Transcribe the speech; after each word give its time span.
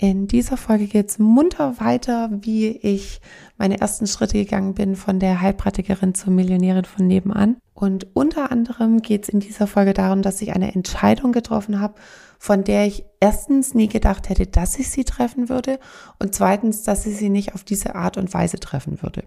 In 0.00 0.28
dieser 0.28 0.56
Folge 0.56 0.86
geht 0.86 1.08
es 1.08 1.18
munter 1.18 1.80
weiter, 1.80 2.30
wie 2.30 2.68
ich 2.68 3.20
meine 3.56 3.80
ersten 3.80 4.06
Schritte 4.06 4.38
gegangen 4.38 4.74
bin 4.74 4.94
von 4.94 5.18
der 5.18 5.40
Heilpraktikerin 5.40 6.14
zur 6.14 6.32
Millionärin 6.32 6.84
von 6.84 7.08
nebenan. 7.08 7.56
Und 7.74 8.06
unter 8.14 8.52
anderem 8.52 9.02
geht 9.02 9.24
es 9.24 9.28
in 9.28 9.40
dieser 9.40 9.66
Folge 9.66 9.94
darum, 9.94 10.22
dass 10.22 10.40
ich 10.40 10.54
eine 10.54 10.72
Entscheidung 10.72 11.32
getroffen 11.32 11.80
habe, 11.80 11.94
von 12.38 12.62
der 12.62 12.86
ich 12.86 13.04
erstens 13.18 13.74
nie 13.74 13.88
gedacht 13.88 14.28
hätte, 14.28 14.46
dass 14.46 14.78
ich 14.78 14.88
sie 14.88 15.02
treffen 15.02 15.48
würde 15.48 15.80
und 16.20 16.32
zweitens, 16.32 16.84
dass 16.84 17.04
ich 17.04 17.16
sie 17.16 17.28
nicht 17.28 17.56
auf 17.56 17.64
diese 17.64 17.96
Art 17.96 18.18
und 18.18 18.32
Weise 18.32 18.60
treffen 18.60 19.02
würde. 19.02 19.24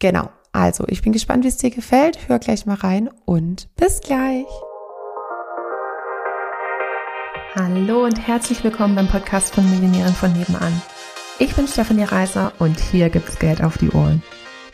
Genau, 0.00 0.28
also 0.50 0.84
ich 0.88 1.02
bin 1.02 1.12
gespannt, 1.12 1.44
wie 1.44 1.48
es 1.48 1.56
dir 1.58 1.70
gefällt. 1.70 2.28
Hör 2.28 2.40
gleich 2.40 2.66
mal 2.66 2.74
rein 2.74 3.08
und 3.26 3.68
bis 3.76 4.00
gleich. 4.00 4.46
Hallo 7.54 8.06
und 8.06 8.16
herzlich 8.26 8.64
willkommen 8.64 8.94
beim 8.94 9.08
Podcast 9.08 9.54
von 9.54 9.68
Millionären 9.70 10.14
von 10.14 10.32
nebenan. 10.32 10.72
Ich 11.38 11.54
bin 11.54 11.68
Stefanie 11.68 12.04
Reiser 12.04 12.54
und 12.58 12.80
hier 12.80 13.10
gibt's 13.10 13.38
Geld 13.38 13.62
auf 13.62 13.76
die 13.76 13.90
Ohren. 13.90 14.22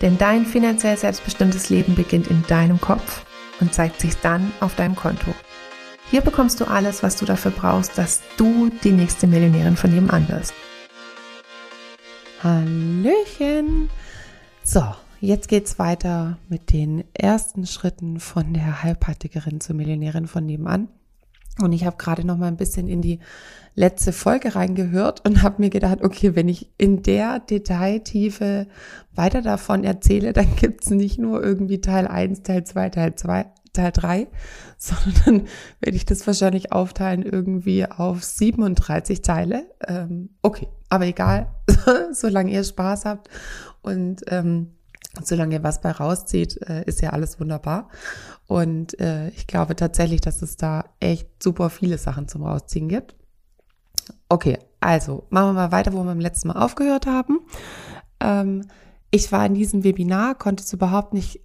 Denn 0.01 0.17
dein 0.17 0.47
finanziell 0.47 0.97
selbstbestimmtes 0.97 1.71
Leben 1.71 1.97
beginnt 1.97 2.29
in 2.29 2.45
deinem 2.47 2.81
Kopf 2.81 3.27
und 3.59 3.75
zeigt 3.75 4.01
sich 4.01 4.17
dann 4.19 4.53
auf 4.61 4.77
deinem 4.77 4.95
Konto. 4.95 5.35
Hier 6.09 6.21
bekommst 6.21 6.61
du 6.61 6.67
alles, 6.67 7.03
was 7.03 7.17
du 7.17 7.25
dafür 7.25 7.51
brauchst, 7.51 7.99
dass 7.99 8.23
du 8.37 8.71
die 8.85 8.93
nächste 8.93 9.27
Millionärin 9.27 9.77
von 9.77 9.93
nebenan 9.93 10.29
wirst. 10.29 10.55
Hallöchen! 12.45 13.91
So, 14.63 14.85
jetzt 15.19 15.49
geht's 15.49 15.81
weiter 15.81 16.39
mit 16.49 16.73
den 16.73 17.03
ersten 17.13 17.67
Schritten 17.67 18.21
von 18.21 18.55
der 18.55 18.85
Heilpraktikerin 18.85 19.61
zur 19.61 19.75
Millionärin 19.75 20.29
von 20.29 20.47
nebenan. 20.47 20.87
Und 21.61 21.73
ich 21.73 21.85
habe 21.85 21.97
gerade 21.97 22.27
noch 22.27 22.37
mal 22.37 22.47
ein 22.47 22.57
bisschen 22.57 22.89
in 22.89 23.03
die 23.03 23.19
letzte 23.75 24.13
Folge 24.13 24.55
reingehört 24.55 25.27
und 25.27 25.43
habe 25.43 25.63
mir 25.63 25.71
gedacht, 25.71 26.03
okay, 26.03 26.35
wenn 26.35 26.49
ich 26.49 26.73
in 26.79 27.03
der 27.03 27.39
Detailtiefe 27.39 28.67
weiter 29.15 29.41
davon 29.41 29.85
erzähle, 29.85 30.33
dann 30.33 30.57
gibt's 30.57 30.91
nicht 30.91 31.19
nur 31.19 31.43
irgendwie 31.43 31.81
Teil 31.81 32.07
1, 32.07 32.43
Teil 32.43 32.65
2, 32.65 32.91
Teil 32.91 33.15
2, 33.15 33.47
Teil 33.73 33.93
3, 33.93 34.27
sondern 34.79 35.15
dann 35.25 35.43
werde 35.81 35.97
ich 35.97 36.07
das 36.07 36.27
wahrscheinlich 36.27 36.73
aufteilen 36.73 37.23
irgendwie 37.23 37.87
auf 37.87 38.25
37 38.25 39.23
Teile. 39.23 39.67
Ähm, 39.87 40.31
okay, 40.43 40.69
aber 40.89 41.07
egal, 41.07 41.49
solange 42.13 42.51
ihr 42.51 42.65
Spaß 42.65 43.05
habt 43.05 43.29
und 43.83 44.23
ähm, 44.29 44.73
solange 45.23 45.57
ihr 45.57 45.63
was 45.63 45.81
bei 45.81 45.91
rauszieht, 45.91 46.61
äh, 46.69 46.85
ist 46.85 47.01
ja 47.01 47.11
alles 47.11 47.41
wunderbar. 47.41 47.89
Und 48.47 48.99
äh, 49.01 49.29
ich 49.31 49.47
glaube 49.47 49.77
tatsächlich, 49.77 50.21
dass 50.21 50.43
es 50.43 50.57
da 50.57 50.85
echt 51.01 51.43
super 51.43 51.71
viele 51.71 51.99
Sachen 51.99 52.29
zum 52.29 52.45
Rausziehen 52.45 52.89
gibt. 52.89 53.15
Okay, 54.29 54.59
also 54.81 55.27
machen 55.31 55.49
wir 55.49 55.53
mal 55.55 55.73
weiter, 55.73 55.93
wo 55.93 55.99
wir 55.99 56.05
beim 56.05 56.21
letzten 56.21 56.49
Mal 56.49 56.63
aufgehört 56.63 57.07
haben. 57.07 57.41
Ähm, 58.21 58.67
ich 59.11 59.33
war 59.33 59.45
in 59.47 59.55
diesem 59.55 59.85
Webinar, 59.85 60.35
konnte 60.35 60.63
es 60.63 60.73
überhaupt 60.73 61.15
nicht 61.15 61.41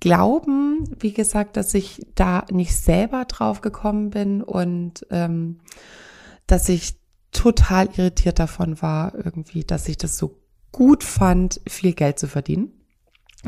glauben, 0.00 0.88
wie 1.00 1.12
gesagt, 1.12 1.56
dass 1.56 1.74
ich 1.74 2.06
da 2.14 2.44
nicht 2.50 2.76
selber 2.76 3.24
drauf 3.24 3.60
gekommen 3.60 4.10
bin 4.10 4.42
und 4.42 5.06
ähm, 5.10 5.58
dass 6.46 6.68
ich 6.68 6.96
total 7.32 7.88
irritiert 7.96 8.38
davon 8.38 8.80
war, 8.80 9.14
irgendwie, 9.14 9.64
dass 9.64 9.88
ich 9.88 9.96
das 9.96 10.16
so 10.16 10.38
gut 10.72 11.02
fand, 11.02 11.60
viel 11.68 11.92
Geld 11.92 12.18
zu 12.18 12.28
verdienen. 12.28 12.77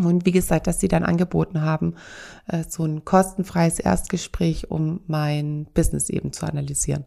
Und 0.05 0.27
wie 0.27 0.33
gesagt, 0.33 0.67
dass 0.67 0.81
sie 0.81 0.89
dann 0.89 1.05
angeboten 1.05 1.63
haben, 1.63 1.95
äh, 2.49 2.65
so 2.69 2.85
ein 2.85 3.05
kostenfreies 3.05 3.79
Erstgespräch, 3.79 4.71
um 4.71 5.01
mein 5.07 5.67
Business 5.75 6.09
eben 6.09 6.33
zu 6.33 6.47
analysieren. 6.47 7.05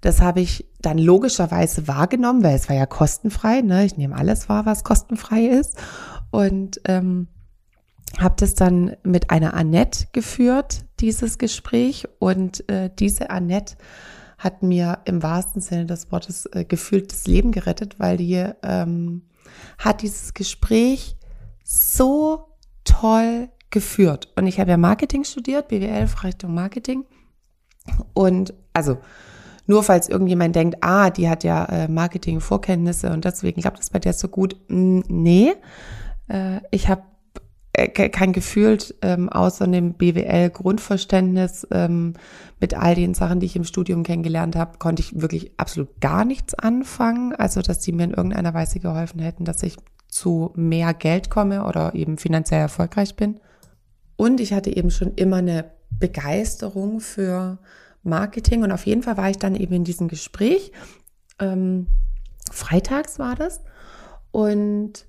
Das 0.00 0.20
habe 0.20 0.40
ich 0.40 0.66
dann 0.80 0.98
logischerweise 0.98 1.86
wahrgenommen, 1.86 2.42
weil 2.42 2.56
es 2.56 2.68
war 2.68 2.76
ja 2.76 2.86
kostenfrei. 2.86 3.60
Ne? 3.60 3.84
Ich 3.84 3.96
nehme 3.96 4.16
alles 4.16 4.48
wahr, 4.48 4.64
was 4.66 4.84
kostenfrei 4.84 5.46
ist. 5.46 5.76
Und 6.30 6.80
ähm, 6.86 7.28
habe 8.18 8.34
das 8.38 8.54
dann 8.54 8.96
mit 9.02 9.30
einer 9.30 9.54
Annette 9.54 10.06
geführt, 10.12 10.84
dieses 11.00 11.38
Gespräch. 11.38 12.08
Und 12.18 12.68
äh, 12.70 12.90
diese 12.98 13.30
Annette 13.30 13.76
hat 14.38 14.62
mir 14.62 15.00
im 15.04 15.22
wahrsten 15.22 15.60
Sinne 15.60 15.86
des 15.86 16.10
Wortes 16.10 16.46
äh, 16.46 16.64
gefühlt 16.64 17.12
das 17.12 17.26
Leben 17.26 17.52
gerettet, 17.52 17.98
weil 17.98 18.16
die 18.16 18.46
ähm, 18.62 19.22
hat 19.78 20.02
dieses 20.02 20.32
Gespräch 20.32 21.16
so 21.70 22.48
toll 22.82 23.48
geführt. 23.70 24.28
Und 24.34 24.48
ich 24.48 24.58
habe 24.58 24.70
ja 24.70 24.76
Marketing 24.76 25.22
studiert, 25.22 25.68
BWL, 25.68 26.08
Richtung 26.24 26.52
Marketing. 26.52 27.04
Und 28.12 28.54
also 28.72 28.98
nur 29.66 29.84
falls 29.84 30.08
irgendjemand 30.08 30.56
denkt, 30.56 30.78
ah, 30.80 31.10
die 31.10 31.28
hat 31.28 31.44
ja 31.44 31.64
äh, 31.66 31.88
Marketing-Vorkenntnisse 31.88 33.12
und 33.12 33.24
deswegen 33.24 33.60
klappt 33.60 33.78
das 33.78 33.90
bei 33.90 34.00
der 34.00 34.14
so 34.14 34.26
gut. 34.26 34.56
Nee, 34.68 35.52
äh, 36.26 36.60
ich 36.72 36.88
habe 36.88 37.02
äh, 37.72 37.86
kein 37.86 38.32
Gefühl 38.32 38.78
ähm, 39.02 39.28
außer 39.28 39.68
dem 39.68 39.94
BWL-Grundverständnis 39.94 41.68
ähm, 41.70 42.14
mit 42.58 42.74
all 42.74 42.96
den 42.96 43.14
Sachen, 43.14 43.38
die 43.38 43.46
ich 43.46 43.54
im 43.54 43.62
Studium 43.62 44.02
kennengelernt 44.02 44.56
habe, 44.56 44.78
konnte 44.78 45.02
ich 45.02 45.20
wirklich 45.20 45.52
absolut 45.56 46.00
gar 46.00 46.24
nichts 46.24 46.54
anfangen. 46.54 47.32
Also, 47.32 47.62
dass 47.62 47.84
sie 47.84 47.92
mir 47.92 48.04
in 48.04 48.10
irgendeiner 48.14 48.54
Weise 48.54 48.80
geholfen 48.80 49.20
hätten, 49.20 49.44
dass 49.44 49.62
ich 49.62 49.76
zu 50.10 50.52
mehr 50.54 50.92
Geld 50.94 51.30
komme 51.30 51.64
oder 51.64 51.94
eben 51.94 52.18
finanziell 52.18 52.60
erfolgreich 52.60 53.16
bin. 53.16 53.40
Und 54.16 54.40
ich 54.40 54.52
hatte 54.52 54.74
eben 54.76 54.90
schon 54.90 55.14
immer 55.14 55.36
eine 55.36 55.70
Begeisterung 55.98 57.00
für 57.00 57.58
Marketing 58.02 58.62
und 58.62 58.72
auf 58.72 58.86
jeden 58.86 59.02
Fall 59.02 59.16
war 59.16 59.30
ich 59.30 59.38
dann 59.38 59.54
eben 59.54 59.74
in 59.74 59.84
diesem 59.84 60.08
Gespräch. 60.08 60.72
Ähm, 61.38 61.86
freitags 62.50 63.18
war 63.18 63.34
das 63.36 63.60
und 64.30 65.06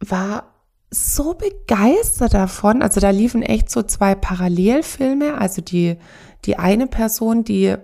war 0.00 0.54
so 0.90 1.34
begeistert 1.34 2.34
davon. 2.34 2.82
Also 2.82 3.00
da 3.00 3.10
liefen 3.10 3.42
echt 3.42 3.70
so 3.70 3.82
zwei 3.82 4.14
Parallelfilme. 4.14 5.36
Also 5.38 5.60
die, 5.60 5.98
die 6.44 6.56
eine 6.58 6.86
Person, 6.86 7.44
die 7.44 7.76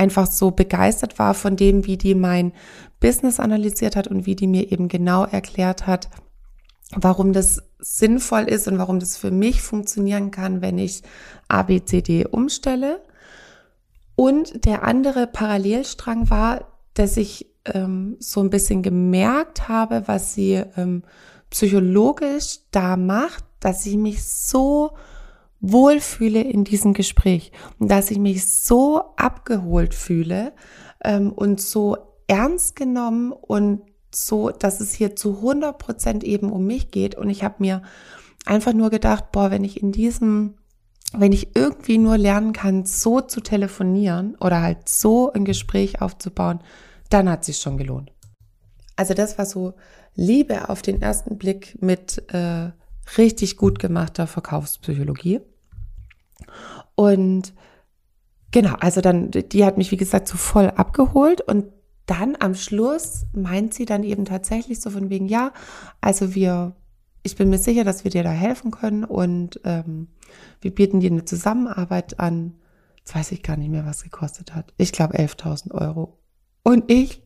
einfach 0.00 0.26
so 0.26 0.50
begeistert 0.50 1.18
war 1.18 1.34
von 1.34 1.56
dem, 1.56 1.84
wie 1.84 1.98
die 1.98 2.14
mein 2.14 2.52
Business 3.00 3.38
analysiert 3.38 3.96
hat 3.96 4.08
und 4.08 4.24
wie 4.24 4.34
die 4.34 4.46
mir 4.46 4.72
eben 4.72 4.88
genau 4.88 5.24
erklärt 5.24 5.86
hat, 5.86 6.08
warum 6.96 7.34
das 7.34 7.62
sinnvoll 7.78 8.44
ist 8.44 8.66
und 8.66 8.78
warum 8.78 8.98
das 8.98 9.18
für 9.18 9.30
mich 9.30 9.60
funktionieren 9.60 10.30
kann, 10.30 10.62
wenn 10.62 10.78
ich 10.78 11.02
ABCD 11.48 12.26
umstelle. 12.26 13.02
Und 14.16 14.64
der 14.64 14.84
andere 14.84 15.26
Parallelstrang 15.26 16.30
war, 16.30 16.64
dass 16.94 17.18
ich 17.18 17.46
ähm, 17.66 18.16
so 18.20 18.40
ein 18.40 18.50
bisschen 18.50 18.82
gemerkt 18.82 19.68
habe, 19.68 20.04
was 20.06 20.32
sie 20.32 20.62
ähm, 20.78 21.02
psychologisch 21.50 22.60
da 22.70 22.96
macht, 22.96 23.44
dass 23.60 23.84
ich 23.84 23.96
mich 23.96 24.24
so 24.24 24.92
wohlfühle 25.60 26.42
in 26.42 26.64
diesem 26.64 26.94
Gespräch 26.94 27.52
und 27.78 27.90
dass 27.90 28.10
ich 28.10 28.18
mich 28.18 28.46
so 28.46 29.02
abgeholt 29.16 29.94
fühle 29.94 30.52
ähm, 31.04 31.32
und 31.32 31.60
so 31.60 31.96
ernst 32.26 32.76
genommen 32.76 33.32
und 33.32 33.82
so, 34.14 34.50
dass 34.50 34.80
es 34.80 34.92
hier 34.92 35.16
zu 35.16 35.36
100 35.36 35.78
Prozent 35.78 36.24
eben 36.24 36.50
um 36.50 36.66
mich 36.66 36.90
geht. 36.90 37.14
Und 37.14 37.30
ich 37.30 37.44
habe 37.44 37.56
mir 37.58 37.82
einfach 38.46 38.72
nur 38.72 38.90
gedacht, 38.90 39.32
boah, 39.32 39.50
wenn 39.50 39.64
ich 39.64 39.82
in 39.82 39.92
diesem, 39.92 40.54
wenn 41.12 41.32
ich 41.32 41.54
irgendwie 41.54 41.98
nur 41.98 42.18
lernen 42.18 42.52
kann, 42.52 42.86
so 42.86 43.20
zu 43.20 43.40
telefonieren 43.40 44.36
oder 44.40 44.62
halt 44.62 44.88
so 44.88 45.32
ein 45.32 45.44
Gespräch 45.44 46.00
aufzubauen, 46.00 46.60
dann 47.08 47.28
hat 47.28 47.44
sich 47.44 47.58
schon 47.58 47.76
gelohnt. 47.76 48.12
Also 48.96 49.14
das 49.14 49.38
war 49.38 49.46
so 49.46 49.74
Liebe 50.14 50.68
auf 50.68 50.82
den 50.82 51.00
ersten 51.00 51.38
Blick 51.38 51.78
mit 51.80 52.22
äh, 52.32 52.70
richtig 53.16 53.56
gut 53.56 53.78
gemachter 53.78 54.26
Verkaufspsychologie. 54.26 55.40
Und 56.94 57.54
genau, 58.50 58.74
also 58.80 59.00
dann, 59.00 59.30
die 59.30 59.64
hat 59.64 59.78
mich, 59.78 59.90
wie 59.90 59.96
gesagt, 59.96 60.28
so 60.28 60.36
voll 60.36 60.68
abgeholt 60.70 61.40
und 61.40 61.66
dann 62.06 62.36
am 62.40 62.54
Schluss 62.54 63.26
meint 63.32 63.72
sie 63.72 63.84
dann 63.84 64.02
eben 64.02 64.24
tatsächlich 64.24 64.80
so 64.80 64.90
von 64.90 65.10
wegen, 65.10 65.26
ja, 65.26 65.52
also 66.00 66.34
wir, 66.34 66.74
ich 67.22 67.36
bin 67.36 67.50
mir 67.50 67.58
sicher, 67.58 67.84
dass 67.84 68.02
wir 68.02 68.10
dir 68.10 68.24
da 68.24 68.30
helfen 68.30 68.72
können 68.72 69.04
und 69.04 69.60
ähm, 69.64 70.08
wir 70.60 70.74
bieten 70.74 71.00
dir 71.00 71.10
eine 71.10 71.24
Zusammenarbeit 71.24 72.18
an. 72.18 72.56
Jetzt 72.98 73.14
weiß 73.14 73.32
ich 73.32 73.42
gar 73.42 73.56
nicht 73.56 73.70
mehr, 73.70 73.86
was 73.86 74.02
gekostet 74.02 74.54
hat. 74.54 74.74
Ich 74.76 74.92
glaube 74.92 75.18
11.000 75.18 75.72
Euro. 75.72 76.18
Und 76.64 76.90
ich 76.90 77.22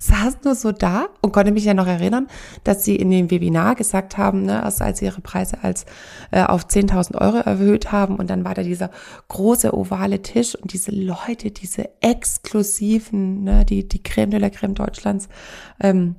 saß 0.00 0.38
nur 0.44 0.54
so 0.54 0.70
da 0.70 1.08
und 1.20 1.32
konnte 1.32 1.50
mich 1.50 1.64
ja 1.64 1.74
noch 1.74 1.88
erinnern, 1.88 2.28
dass 2.62 2.84
sie 2.84 2.94
in 2.94 3.10
dem 3.10 3.30
Webinar 3.30 3.74
gesagt 3.74 4.16
haben, 4.16 4.42
ne, 4.42 4.62
also 4.62 4.84
als 4.84 5.00
sie 5.00 5.06
ihre 5.06 5.20
Preise 5.20 5.58
als 5.62 5.86
äh, 6.30 6.42
auf 6.42 6.66
10.000 6.66 7.20
Euro 7.20 7.38
erhöht 7.38 7.90
haben 7.90 8.16
und 8.16 8.30
dann 8.30 8.44
war 8.44 8.54
da 8.54 8.62
dieser 8.62 8.90
große 9.26 9.74
ovale 9.76 10.22
Tisch 10.22 10.54
und 10.54 10.72
diese 10.72 10.92
Leute, 10.92 11.50
diese 11.50 11.90
exklusiven, 12.00 13.42
ne, 13.42 13.64
die 13.64 13.88
die 13.88 14.02
Creme 14.02 14.30
de 14.30 14.40
la 14.40 14.50
Creme 14.50 14.74
Deutschlands, 14.74 15.28
ähm, 15.80 16.14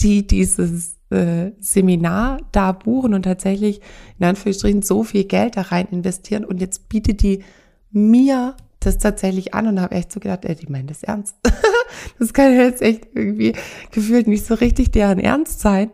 die 0.00 0.26
dieses 0.26 0.96
äh, 1.10 1.52
Seminar 1.60 2.38
da 2.50 2.72
buchen 2.72 3.14
und 3.14 3.22
tatsächlich 3.22 3.80
in 4.18 4.26
Anführungsstrichen 4.26 4.82
so 4.82 5.04
viel 5.04 5.24
Geld 5.24 5.56
da 5.56 5.62
rein 5.62 5.86
investieren 5.92 6.44
und 6.44 6.60
jetzt 6.60 6.88
bietet 6.88 7.22
die 7.22 7.44
mir 7.92 8.56
das 8.80 8.98
tatsächlich 8.98 9.54
an 9.54 9.66
und 9.66 9.80
habe 9.80 9.94
echt 9.94 10.12
so 10.12 10.20
gedacht, 10.20 10.44
ey, 10.44 10.54
die 10.54 10.66
meinen 10.66 10.86
das 10.86 11.02
ernst. 11.02 11.36
das 12.18 12.32
kann 12.32 12.54
jetzt 12.54 12.82
echt 12.82 13.08
irgendwie 13.14 13.54
gefühlt 13.90 14.26
nicht 14.26 14.46
so 14.46 14.54
richtig 14.54 14.92
deren 14.92 15.18
Ernst 15.18 15.60
sein. 15.60 15.90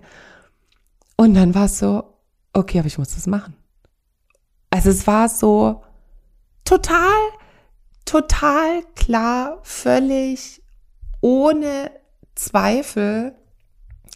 Und 1.16 1.34
dann 1.34 1.54
war 1.54 1.66
es 1.66 1.78
so, 1.78 2.04
okay, 2.52 2.78
aber 2.78 2.88
ich 2.88 2.98
muss 2.98 3.14
das 3.14 3.26
machen. 3.26 3.54
Also 4.70 4.90
es 4.90 5.06
war 5.06 5.28
so 5.28 5.82
total, 6.64 7.12
total 8.04 8.82
klar, 8.94 9.58
völlig 9.62 10.62
ohne 11.20 11.90
Zweifel, 12.34 13.34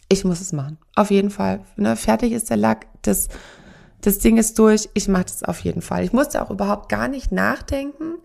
ich 0.09 0.25
muss 0.25 0.41
es 0.41 0.53
machen. 0.53 0.77
Auf 0.95 1.11
jeden 1.11 1.29
Fall. 1.29 1.63
Ne, 1.75 1.95
fertig 1.95 2.31
ist 2.31 2.49
der 2.49 2.57
Lack. 2.57 2.87
Das, 3.01 3.29
das 4.01 4.19
Ding 4.19 4.37
ist 4.37 4.59
durch. 4.59 4.89
Ich 4.93 5.07
mache 5.07 5.25
das 5.25 5.43
auf 5.43 5.59
jeden 5.59 5.81
Fall. 5.81 6.03
Ich 6.03 6.13
musste 6.13 6.41
auch 6.41 6.51
überhaupt 6.51 6.89
gar 6.89 7.07
nicht 7.07 7.31
nachdenken. 7.31 8.15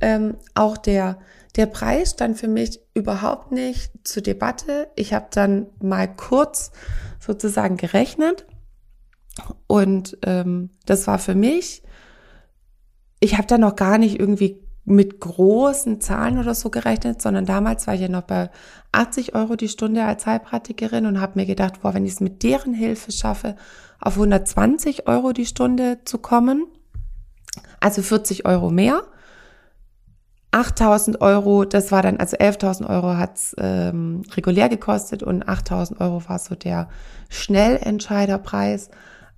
Ähm, 0.00 0.36
auch 0.54 0.76
der, 0.76 1.18
der 1.56 1.66
Preis 1.66 2.12
stand 2.12 2.38
für 2.38 2.48
mich 2.48 2.80
überhaupt 2.94 3.52
nicht 3.52 3.92
zur 4.04 4.22
Debatte. 4.22 4.88
Ich 4.94 5.14
habe 5.14 5.26
dann 5.30 5.66
mal 5.80 6.06
kurz 6.06 6.70
sozusagen 7.18 7.76
gerechnet. 7.76 8.46
Und 9.66 10.16
ähm, 10.22 10.70
das 10.86 11.06
war 11.06 11.18
für 11.18 11.34
mich, 11.34 11.82
ich 13.20 13.36
habe 13.36 13.46
da 13.46 13.58
noch 13.58 13.76
gar 13.76 13.98
nicht 13.98 14.18
irgendwie 14.18 14.62
mit 14.86 15.20
großen 15.20 16.00
Zahlen 16.00 16.38
oder 16.38 16.54
so 16.54 16.70
gerechnet, 16.70 17.20
sondern 17.20 17.44
damals 17.44 17.86
war 17.86 17.94
ich 17.94 18.00
ja 18.00 18.08
noch 18.08 18.22
bei 18.22 18.50
80 18.92 19.34
Euro 19.34 19.56
die 19.56 19.68
Stunde 19.68 20.04
als 20.04 20.26
Heilpraktikerin 20.26 21.06
und 21.06 21.20
habe 21.20 21.32
mir 21.34 21.44
gedacht, 21.46 21.82
boah, 21.82 21.92
wenn 21.92 22.06
ich 22.06 22.12
es 22.12 22.20
mit 22.20 22.44
deren 22.44 22.72
Hilfe 22.72 23.10
schaffe, 23.10 23.56
auf 24.00 24.14
120 24.14 25.08
Euro 25.08 25.32
die 25.32 25.44
Stunde 25.44 25.98
zu 26.04 26.18
kommen, 26.18 26.66
also 27.80 28.00
40 28.00 28.46
Euro 28.46 28.70
mehr. 28.70 29.02
8000 30.52 31.20
Euro, 31.20 31.64
das 31.64 31.90
war 31.90 32.02
dann, 32.02 32.18
also 32.18 32.36
11.000 32.36 32.88
Euro 32.88 33.16
hat's 33.16 33.54
ähm, 33.58 34.22
regulär 34.36 34.68
gekostet 34.68 35.22
und 35.22 35.46
8000 35.46 36.00
Euro 36.00 36.22
war 36.28 36.38
so 36.38 36.54
der 36.54 36.88
Schnellentscheiderpreis. 37.28 38.90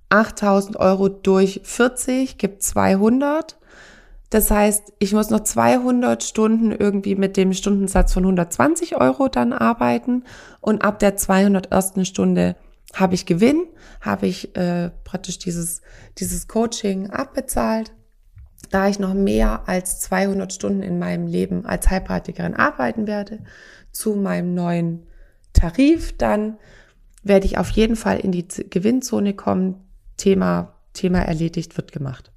8000 0.09 0.77
Euro 0.77 1.09
durch 1.09 1.61
40 1.63 2.37
gibt 2.37 2.61
200. 2.63 3.58
Das 4.29 4.51
heißt, 4.51 4.93
ich 4.99 5.13
muss 5.13 5.31
noch 5.31 5.39
200 5.39 6.23
Stunden 6.23 6.71
irgendwie 6.71 7.15
mit 7.15 7.35
dem 7.35 7.53
Stundensatz 7.53 8.13
von 8.13 8.23
120 8.23 8.95
Euro 8.97 9.27
dann 9.27 9.53
arbeiten 9.53 10.23
und 10.61 10.83
ab 10.83 10.99
der 10.99 11.17
201. 11.17 12.07
Stunde 12.07 12.55
habe 12.93 13.15
ich 13.15 13.25
Gewinn, 13.25 13.65
habe 14.01 14.27
ich 14.27 14.55
äh, 14.55 14.91
praktisch 15.03 15.39
dieses, 15.39 15.81
dieses 16.17 16.47
Coaching 16.47 17.09
abbezahlt. 17.09 17.93
Da 18.71 18.87
ich 18.87 18.99
noch 18.99 19.13
mehr 19.15 19.67
als 19.67 19.99
200 20.01 20.53
Stunden 20.53 20.83
in 20.83 20.99
meinem 20.99 21.25
Leben 21.25 21.65
als 21.65 21.89
Heilpraktikerin 21.89 22.55
arbeiten 22.55 23.07
werde, 23.07 23.39
zu 23.91 24.15
meinem 24.15 24.53
neuen 24.53 25.07
Tarif, 25.53 26.15
dann 26.17 26.57
werde 27.23 27.47
ich 27.47 27.57
auf 27.57 27.69
jeden 27.71 27.95
Fall 27.95 28.19
in 28.19 28.31
die 28.31 28.47
Gewinnzone 28.47 29.33
kommen. 29.33 29.75
Thema, 30.17 30.75
Thema 30.93 31.19
erledigt 31.19 31.77
wird 31.77 31.91
gemacht. 31.91 32.31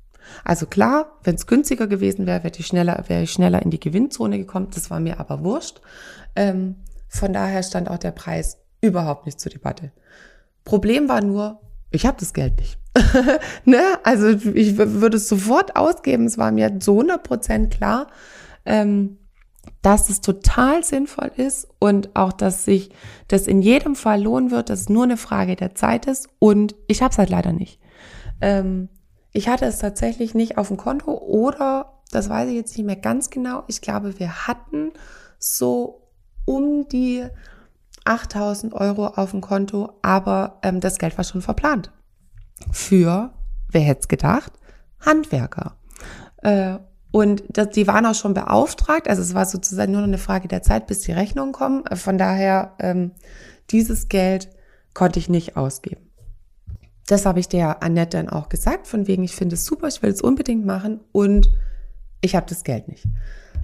Also 0.44 0.66
klar, 0.66 1.18
wenn 1.24 1.34
es 1.34 1.46
günstiger 1.46 1.86
gewesen 1.86 2.26
wäre, 2.26 2.44
wäre 2.44 2.54
ich 2.56 2.66
schneller, 2.66 3.04
wäre 3.08 3.22
ich 3.22 3.32
schneller 3.32 3.62
in 3.62 3.70
die 3.70 3.80
Gewinnzone 3.80 4.38
gekommen. 4.38 4.68
Das 4.74 4.90
war 4.90 5.00
mir 5.00 5.20
aber 5.20 5.44
wurscht. 5.44 5.80
Ähm, 6.36 6.76
von 7.08 7.32
daher 7.32 7.62
stand 7.62 7.90
auch 7.90 7.98
der 7.98 8.12
Preis 8.12 8.58
überhaupt 8.80 9.26
nicht 9.26 9.40
zur 9.40 9.52
Debatte. 9.52 9.92
Problem 10.64 11.08
war 11.08 11.22
nur, 11.22 11.60
ich 11.90 12.06
habe 12.06 12.16
das 12.18 12.32
Geld 12.32 12.58
nicht. 12.58 12.78
ne? 13.64 13.80
Also 14.02 14.28
ich 14.28 14.76
würde 14.76 15.16
es 15.16 15.28
sofort 15.28 15.76
ausgeben. 15.76 16.26
Es 16.26 16.38
war 16.38 16.50
mir 16.50 16.80
zu 16.80 16.92
100 16.92 17.22
Prozent 17.22 17.70
klar, 17.72 18.08
ähm, 18.64 19.18
dass 19.80 20.08
es 20.08 20.20
total 20.20 20.84
sinnvoll 20.84 21.30
ist 21.36 21.68
und 21.78 22.14
auch, 22.16 22.32
dass 22.32 22.64
sich 22.64 22.90
das 23.28 23.46
in 23.46 23.62
jedem 23.62 23.94
Fall 23.94 24.22
lohnen 24.22 24.50
wird, 24.50 24.70
dass 24.70 24.82
es 24.82 24.88
nur 24.88 25.04
eine 25.04 25.16
Frage 25.16 25.56
der 25.56 25.74
Zeit 25.74 26.06
ist. 26.06 26.28
Und 26.38 26.74
ich 26.88 27.02
habe 27.02 27.12
es 27.12 27.18
halt 27.18 27.30
leider 27.30 27.52
nicht. 27.52 27.78
Ähm, 28.40 28.88
ich 29.32 29.48
hatte 29.48 29.64
es 29.64 29.78
tatsächlich 29.78 30.34
nicht 30.34 30.58
auf 30.58 30.68
dem 30.68 30.76
Konto 30.76 31.12
oder, 31.12 32.00
das 32.10 32.28
weiß 32.28 32.48
ich 32.50 32.54
jetzt 32.54 32.76
nicht 32.76 32.86
mehr 32.86 32.96
ganz 32.96 33.30
genau, 33.30 33.64
ich 33.66 33.80
glaube, 33.80 34.18
wir 34.18 34.46
hatten 34.46 34.92
so 35.38 36.08
um 36.44 36.86
die 36.88 37.24
8000 38.04 38.74
Euro 38.74 39.06
auf 39.06 39.30
dem 39.30 39.40
Konto, 39.40 39.92
aber 40.02 40.58
ähm, 40.62 40.80
das 40.80 40.98
Geld 40.98 41.16
war 41.16 41.24
schon 41.24 41.42
verplant. 41.42 41.92
Für, 42.70 43.32
wer 43.70 43.80
hätte 43.80 44.00
es 44.00 44.08
gedacht, 44.08 44.52
Handwerker. 45.00 45.76
Äh, 46.38 46.78
und 47.10 47.44
das, 47.48 47.70
die 47.70 47.86
waren 47.86 48.06
auch 48.06 48.14
schon 48.14 48.34
beauftragt, 48.34 49.08
also 49.08 49.22
es 49.22 49.34
war 49.34 49.46
sozusagen 49.46 49.92
nur 49.92 50.00
noch 50.00 50.08
eine 50.08 50.18
Frage 50.18 50.48
der 50.48 50.62
Zeit, 50.62 50.86
bis 50.86 51.00
die 51.00 51.12
Rechnungen 51.12 51.52
kommen. 51.52 51.84
Von 51.94 52.18
daher, 52.18 52.74
ähm, 52.78 53.12
dieses 53.70 54.08
Geld 54.08 54.50
konnte 54.94 55.18
ich 55.18 55.28
nicht 55.28 55.56
ausgeben 55.56 56.11
das 57.06 57.26
habe 57.26 57.40
ich 57.40 57.48
der 57.48 57.82
Annette 57.82 58.16
dann 58.16 58.28
auch 58.28 58.48
gesagt, 58.48 58.86
von 58.86 59.06
wegen, 59.06 59.24
ich 59.24 59.34
finde 59.34 59.54
es 59.54 59.64
super, 59.64 59.88
ich 59.88 60.02
will 60.02 60.10
es 60.10 60.22
unbedingt 60.22 60.64
machen 60.64 61.00
und 61.12 61.50
ich 62.20 62.36
habe 62.36 62.46
das 62.48 62.64
Geld 62.64 62.88
nicht. 62.88 63.06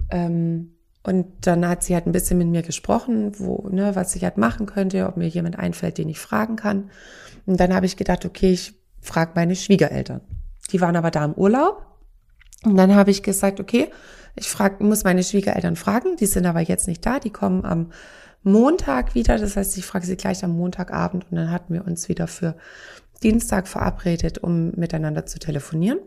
Ähm, 0.09 0.75
und 1.03 1.47
dann 1.47 1.67
hat 1.67 1.83
sie 1.83 1.93
halt 1.93 2.05
ein 2.05 2.11
bisschen 2.11 2.37
mit 2.37 2.49
mir 2.49 2.61
gesprochen, 2.61 3.31
wo, 3.39 3.69
ne, 3.69 3.95
was 3.95 4.15
ich 4.15 4.23
halt 4.23 4.37
machen 4.37 4.65
könnte, 4.65 5.07
ob 5.07 5.15
mir 5.15 5.27
jemand 5.27 5.57
einfällt, 5.57 5.97
den 5.97 6.09
ich 6.09 6.19
fragen 6.19 6.57
kann. 6.57 6.89
Und 7.45 7.59
dann 7.59 7.73
habe 7.73 7.85
ich 7.85 7.95
gedacht, 7.95 8.25
okay, 8.25 8.51
ich 8.51 8.73
frage 9.01 9.31
meine 9.35 9.55
Schwiegereltern. 9.55 10.21
Die 10.71 10.81
waren 10.81 10.97
aber 10.97 11.09
da 11.09 11.23
im 11.23 11.33
Urlaub. 11.33 11.85
Und 12.65 12.75
dann 12.75 12.93
habe 12.93 13.11
ich 13.11 13.23
gesagt, 13.23 13.61
okay, 13.61 13.89
ich 14.35 14.49
frag, 14.49 14.81
muss 14.81 15.05
meine 15.05 15.23
Schwiegereltern 15.23 15.77
fragen, 15.77 16.17
die 16.17 16.25
sind 16.25 16.45
aber 16.45 16.59
jetzt 16.59 16.87
nicht 16.87 17.05
da, 17.05 17.19
die 17.19 17.29
kommen 17.29 17.63
am 17.63 17.91
Montag 18.43 19.15
wieder. 19.15 19.37
Das 19.37 19.55
heißt, 19.55 19.77
ich 19.77 19.85
frage 19.85 20.05
sie 20.05 20.17
gleich 20.17 20.43
am 20.43 20.51
Montagabend 20.51 21.25
und 21.29 21.37
dann 21.37 21.51
hatten 21.51 21.73
wir 21.73 21.85
uns 21.85 22.09
wieder 22.09 22.27
für 22.27 22.55
Dienstag 23.19 23.67
verabredet, 23.67 24.37
um 24.37 24.71
miteinander 24.71 25.25
zu 25.25 25.39
telefonieren. 25.39 25.99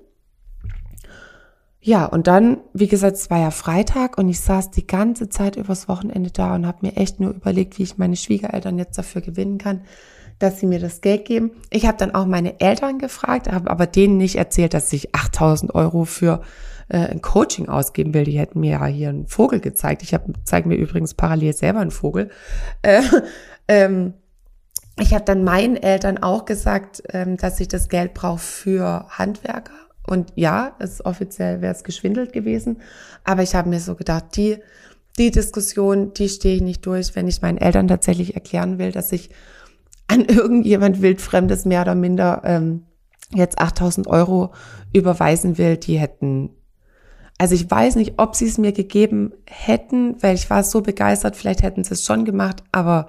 Ja, 1.85 2.07
und 2.07 2.29
dann, 2.29 2.59
wie 2.73 2.87
gesagt, 2.87 3.17
es 3.17 3.29
war 3.29 3.41
ja 3.41 3.51
Freitag 3.51 4.17
und 4.17 4.29
ich 4.29 4.39
saß 4.39 4.71
die 4.71 4.87
ganze 4.87 5.29
Zeit 5.29 5.57
übers 5.57 5.89
Wochenende 5.89 6.31
da 6.31 6.55
und 6.55 6.65
habe 6.65 6.87
mir 6.87 6.97
echt 6.97 7.19
nur 7.19 7.33
überlegt, 7.33 7.77
wie 7.77 7.83
ich 7.83 7.99
meine 7.99 8.15
Schwiegereltern 8.15 8.79
jetzt 8.79 8.97
dafür 8.97 9.21
gewinnen 9.21 9.59
kann, 9.59 9.81
dass 10.39 10.61
sie 10.61 10.67
mir 10.67 10.79
das 10.79 11.01
Geld 11.01 11.25
geben. 11.25 11.51
Ich 11.71 11.87
habe 11.87 11.99
dann 11.99 12.15
auch 12.15 12.25
meine 12.25 12.61
Eltern 12.61 13.01
gefragt, 13.01 13.51
habe 13.51 13.69
aber 13.69 13.87
denen 13.87 14.17
nicht 14.17 14.37
erzählt, 14.37 14.75
dass 14.75 14.93
ich 14.93 15.13
8000 15.13 15.75
Euro 15.75 16.05
für 16.05 16.43
äh, 16.89 16.99
ein 16.99 17.21
Coaching 17.21 17.69
ausgeben 17.69 18.15
will. 18.15 18.25
Die 18.25 18.39
hätten 18.39 18.61
mir 18.61 18.73
ja 18.73 18.87
hier 18.87 19.09
einen 19.09 19.27
Vogel 19.27 19.59
gezeigt. 19.59 20.05
Ich 20.05 20.17
zeige 20.45 20.69
mir 20.69 20.77
übrigens 20.77 21.15
parallel 21.15 21.53
selber 21.53 21.81
einen 21.81 21.91
Vogel. 21.91 22.31
Äh, 22.83 23.03
ähm, 23.67 24.15
ich 24.99 25.15
habe 25.15 25.25
dann 25.25 25.45
meinen 25.45 25.77
Eltern 25.77 26.19
auch 26.19 26.45
gesagt, 26.45 27.03
ähm, 27.11 27.37
dass 27.37 27.61
ich 27.61 27.69
das 27.69 27.89
Geld 27.89 28.15
brauche 28.15 28.39
für 28.39 29.07
Handwerker. 29.09 29.73
Und 30.07 30.33
ja, 30.35 30.75
es 30.79 31.05
offiziell 31.05 31.63
wäre 31.63 31.73
es 31.73 31.85
geschwindelt 31.85 32.33
gewesen. 32.33 32.81
Aber 33.25 33.43
ich 33.43 33.55
habe 33.55 33.69
mir 33.69 33.81
so 33.81 33.95
gedacht, 33.95 34.37
die, 34.37 34.59
die 35.19 35.31
Diskussion, 35.31 36.13
die 36.15 36.29
stehe 36.29 36.57
ich 36.57 36.63
nicht 36.63 36.85
durch, 36.85 37.15
wenn 37.15 37.29
ich 37.29 37.41
meinen 37.41 37.59
Eltern 37.59 37.89
tatsächlich 37.89 38.35
erklären 38.35 38.79
will, 38.79 38.93
dass 38.93 39.13
ich 39.13 39.31
an 40.09 40.25
irgendjemand 40.29 41.01
wildfremdes 41.01 41.65
mehr 41.65 41.83
oder 41.83 41.95
minder 41.95 42.43
ähm, 42.45 42.85
jetzt 43.33 43.59
8000 43.59 44.07
Euro 44.09 44.53
überweisen 44.93 45.57
will, 45.57 45.77
die 45.77 45.99
hätten 45.99 46.51
also 47.39 47.57
ich 47.57 47.69
weiß 47.69 47.97
nicht, 47.97 48.15
ob 48.19 48.37
sie 48.37 48.47
es 48.47 48.57
mir 48.57 48.71
gegeben 48.71 49.33
hätten, 49.49 50.15
weil 50.23 50.37
ich 50.37 50.49
war 50.49 50.63
so 50.63 50.81
begeistert, 50.81 51.35
vielleicht 51.35 51.65
hätten 51.65 51.83
sie 51.83 51.95
es 51.95 52.05
schon 52.05 52.25
gemacht, 52.25 52.63
aber 52.71 53.09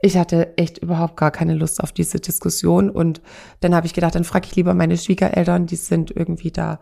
ich 0.00 0.16
hatte 0.16 0.56
echt 0.56 0.78
überhaupt 0.78 1.16
gar 1.16 1.30
keine 1.30 1.54
Lust 1.54 1.82
auf 1.82 1.92
diese 1.92 2.20
Diskussion. 2.20 2.90
Und 2.90 3.20
dann 3.60 3.74
habe 3.74 3.86
ich 3.86 3.94
gedacht, 3.94 4.14
dann 4.14 4.24
frage 4.24 4.46
ich 4.46 4.56
lieber 4.56 4.74
meine 4.74 4.96
Schwiegereltern, 4.96 5.66
die 5.66 5.76
sind 5.76 6.10
irgendwie 6.14 6.52
da, 6.52 6.80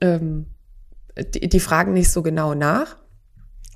ähm, 0.00 0.46
die, 1.34 1.48
die 1.48 1.60
fragen 1.60 1.92
nicht 1.92 2.10
so 2.10 2.22
genau 2.22 2.54
nach. 2.54 2.96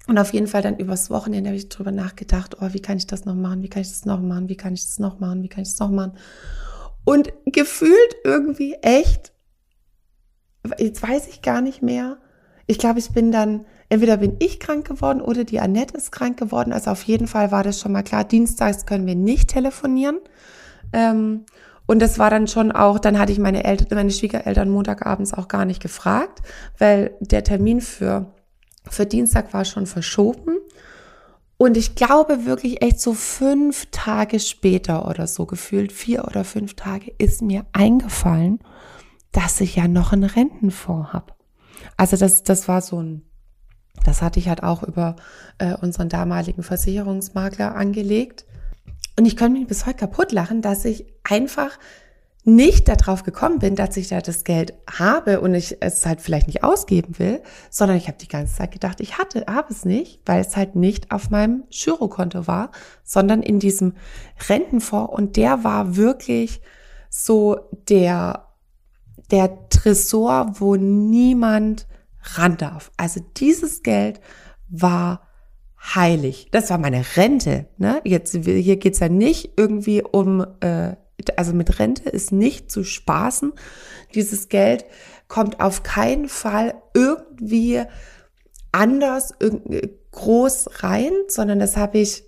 Und 0.06 0.18
auf 0.18 0.32
jeden 0.32 0.46
Fall 0.46 0.62
dann 0.62 0.78
übers 0.78 1.10
Wochenende 1.10 1.50
habe 1.50 1.56
ich 1.56 1.68
drüber 1.68 1.92
nachgedacht, 1.92 2.56
oh, 2.60 2.68
wie 2.72 2.80
kann 2.80 2.96
ich 2.96 3.06
das 3.06 3.24
noch 3.24 3.34
machen? 3.34 3.62
Wie 3.62 3.68
kann 3.68 3.82
ich 3.82 3.88
das 3.88 4.04
noch 4.04 4.20
machen? 4.20 4.48
Wie 4.48 4.56
kann 4.56 4.74
ich 4.74 4.82
das 4.84 4.98
noch 4.98 5.18
machen? 5.18 5.42
Wie 5.42 5.48
kann 5.48 5.62
ich 5.62 5.70
das 5.70 5.78
noch 5.78 5.90
machen? 5.90 6.12
Und 7.04 7.32
gefühlt 7.46 8.16
irgendwie 8.22 8.74
echt, 8.82 9.32
jetzt 10.78 11.02
weiß 11.02 11.28
ich 11.28 11.42
gar 11.42 11.60
nicht 11.60 11.82
mehr. 11.82 12.18
Ich 12.66 12.78
glaube, 12.78 12.98
ich 12.98 13.10
bin 13.10 13.30
dann 13.30 13.66
entweder 13.88 14.16
bin 14.16 14.36
ich 14.38 14.60
krank 14.60 14.86
geworden 14.86 15.20
oder 15.20 15.44
die 15.44 15.60
Annette 15.60 15.96
ist 15.96 16.12
krank 16.12 16.38
geworden. 16.38 16.72
Also 16.72 16.90
auf 16.90 17.02
jeden 17.04 17.26
Fall 17.26 17.50
war 17.50 17.62
das 17.62 17.80
schon 17.80 17.92
mal 17.92 18.02
klar. 18.02 18.24
Dienstags 18.24 18.86
können 18.86 19.06
wir 19.06 19.14
nicht 19.14 19.48
telefonieren. 19.48 20.20
Ähm, 20.92 21.44
und 21.86 22.00
das 22.00 22.18
war 22.18 22.30
dann 22.30 22.48
schon 22.48 22.72
auch, 22.72 22.98
dann 22.98 23.18
hatte 23.18 23.32
ich 23.32 23.38
meine 23.38 23.64
Eltern, 23.64 23.88
meine 23.90 24.10
Schwiegereltern 24.10 24.70
Montagabends 24.70 25.34
auch 25.34 25.48
gar 25.48 25.64
nicht 25.64 25.82
gefragt, 25.82 26.40
weil 26.78 27.14
der 27.20 27.44
Termin 27.44 27.80
für, 27.80 28.32
für 28.88 29.04
Dienstag 29.04 29.52
war 29.52 29.64
schon 29.64 29.86
verschoben. 29.86 30.56
Und 31.56 31.76
ich 31.76 31.94
glaube 31.94 32.46
wirklich 32.46 32.82
echt 32.82 33.00
so 33.00 33.12
fünf 33.12 33.86
Tage 33.90 34.40
später 34.40 35.06
oder 35.08 35.26
so 35.26 35.46
gefühlt, 35.46 35.92
vier 35.92 36.24
oder 36.24 36.44
fünf 36.44 36.74
Tage, 36.74 37.12
ist 37.18 37.42
mir 37.42 37.64
eingefallen, 37.72 38.60
dass 39.30 39.60
ich 39.60 39.76
ja 39.76 39.86
noch 39.86 40.12
einen 40.12 40.24
Rentenfonds 40.24 41.12
habe. 41.12 41.34
Also 41.96 42.16
das, 42.16 42.42
das 42.42 42.66
war 42.66 42.80
so 42.80 43.00
ein 43.00 43.22
Das 44.04 44.22
hatte 44.22 44.38
ich 44.38 44.48
halt 44.48 44.62
auch 44.62 44.82
über 44.82 45.16
äh, 45.58 45.74
unseren 45.74 46.08
damaligen 46.08 46.62
Versicherungsmakler 46.62 47.74
angelegt. 47.74 48.44
Und 49.16 49.26
ich 49.26 49.36
könnte 49.36 49.58
mich 49.58 49.68
bis 49.68 49.86
heute 49.86 49.98
kaputt 49.98 50.32
lachen, 50.32 50.60
dass 50.62 50.84
ich 50.84 51.06
einfach 51.22 51.78
nicht 52.46 52.88
darauf 52.88 53.22
gekommen 53.22 53.58
bin, 53.58 53.74
dass 53.74 53.96
ich 53.96 54.08
da 54.08 54.20
das 54.20 54.44
Geld 54.44 54.74
habe 54.90 55.40
und 55.40 55.54
ich 55.54 55.78
es 55.80 56.04
halt 56.04 56.20
vielleicht 56.20 56.46
nicht 56.46 56.62
ausgeben 56.62 57.18
will, 57.18 57.42
sondern 57.70 57.96
ich 57.96 58.06
habe 58.06 58.18
die 58.18 58.28
ganze 58.28 58.54
Zeit 58.54 58.70
gedacht, 58.70 59.00
ich 59.00 59.16
hatte, 59.16 59.46
habe 59.48 59.72
es 59.72 59.86
nicht, 59.86 60.20
weil 60.26 60.42
es 60.42 60.54
halt 60.54 60.76
nicht 60.76 61.10
auf 61.10 61.30
meinem 61.30 61.64
Girokonto 61.70 62.46
war, 62.46 62.70
sondern 63.02 63.42
in 63.42 63.60
diesem 63.60 63.94
Rentenfonds 64.48 65.14
und 65.14 65.36
der 65.36 65.64
war 65.64 65.96
wirklich 65.96 66.60
so 67.08 67.60
der, 67.88 68.48
der 69.30 69.68
Tresor, 69.70 70.56
wo 70.58 70.76
niemand 70.76 71.86
ran 72.36 72.56
darf. 72.56 72.90
Also 72.96 73.20
dieses 73.36 73.82
Geld 73.82 74.20
war 74.68 75.28
heilig. 75.94 76.48
Das 76.50 76.70
war 76.70 76.78
meine 76.78 77.04
Rente. 77.16 77.66
Ne? 77.76 78.00
Jetzt 78.04 78.32
hier 78.34 78.76
geht's 78.76 79.00
ja 79.00 79.08
nicht 79.08 79.52
irgendwie 79.56 80.02
um 80.02 80.46
äh, 80.60 80.96
also 81.36 81.52
mit 81.52 81.78
Rente 81.78 82.08
ist 82.08 82.32
nicht 82.32 82.70
zu 82.70 82.84
spaßen. 82.84 83.52
Dieses 84.14 84.48
Geld 84.48 84.84
kommt 85.28 85.60
auf 85.60 85.82
keinen 85.82 86.28
Fall 86.28 86.74
irgendwie 86.92 87.82
anders 88.72 89.34
groß 90.10 90.82
rein, 90.82 91.12
sondern 91.28 91.58
das 91.58 91.76
habe 91.76 91.98
ich 91.98 92.24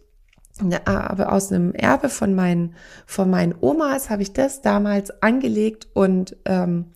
ne, 0.62 0.86
aber 0.86 1.32
aus 1.32 1.50
einem 1.50 1.72
Erbe 1.72 2.08
von 2.08 2.34
meinen 2.34 2.74
von 3.06 3.30
meinen 3.30 3.54
Omas 3.60 4.10
habe 4.10 4.22
ich 4.22 4.32
das 4.32 4.62
damals 4.62 5.22
angelegt 5.22 5.88
und 5.94 6.36
ähm, 6.44 6.92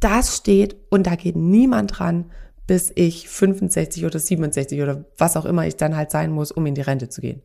das 0.00 0.36
steht 0.36 0.76
und 0.90 1.06
da 1.06 1.14
geht 1.14 1.36
niemand 1.36 1.98
dran, 1.98 2.26
bis 2.66 2.92
ich 2.94 3.28
65 3.28 4.04
oder 4.04 4.18
67 4.18 4.82
oder 4.82 5.04
was 5.16 5.36
auch 5.36 5.44
immer 5.44 5.66
ich 5.66 5.76
dann 5.76 5.96
halt 5.96 6.10
sein 6.10 6.32
muss, 6.32 6.50
um 6.50 6.66
in 6.66 6.74
die 6.74 6.82
Rente 6.82 7.08
zu 7.08 7.20
gehen 7.20 7.42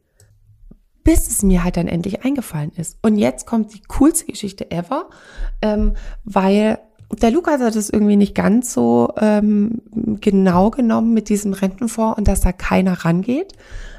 bis 1.03 1.27
es 1.27 1.43
mir 1.43 1.63
halt 1.63 1.77
dann 1.77 1.87
endlich 1.87 2.23
eingefallen 2.23 2.71
ist. 2.75 2.97
Und 3.01 3.17
jetzt 3.17 3.45
kommt 3.45 3.73
die 3.73 3.81
coolste 3.87 4.25
Geschichte 4.25 4.69
ever, 4.71 5.09
ähm, 5.61 5.93
weil 6.23 6.79
der 7.19 7.31
Lukas 7.31 7.61
hat 7.61 7.75
es 7.75 7.89
irgendwie 7.89 8.15
nicht 8.15 8.35
ganz 8.35 8.73
so 8.73 9.13
ähm, 9.17 9.81
genau 10.21 10.69
genommen 10.69 11.13
mit 11.13 11.29
diesem 11.29 11.53
Rentenfonds 11.53 12.17
und 12.17 12.27
dass 12.27 12.41
da 12.41 12.51
keiner 12.51 12.93
rangeht, 13.03 13.53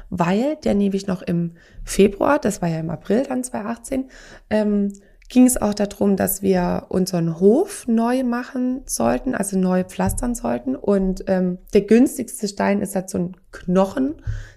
weil 0.09 0.57
der 0.63 0.73
nämlich 0.73 1.07
noch 1.07 1.21
im 1.21 1.51
Februar, 1.83 2.39
das 2.39 2.61
war 2.61 2.69
ja 2.69 2.79
im 2.79 2.89
April 2.89 3.23
dann 3.27 3.43
2018, 3.43 4.05
ähm, 4.49 4.93
ging 5.29 5.45
es 5.45 5.61
auch 5.61 5.73
darum, 5.73 6.15
dass 6.15 6.41
wir 6.41 6.85
unseren 6.89 7.39
Hof 7.39 7.87
neu 7.87 8.23
machen 8.23 8.81
sollten, 8.85 9.35
also 9.35 9.57
neu 9.57 9.83
pflastern 9.83 10.35
sollten. 10.35 10.75
Und 10.75 11.23
ähm, 11.27 11.57
der 11.73 11.81
günstigste 11.81 12.47
Stein 12.47 12.81
ist 12.81 12.95
halt 12.95 13.09
so 13.09 13.17
ein 13.17 13.37
Knochen, 13.51 14.15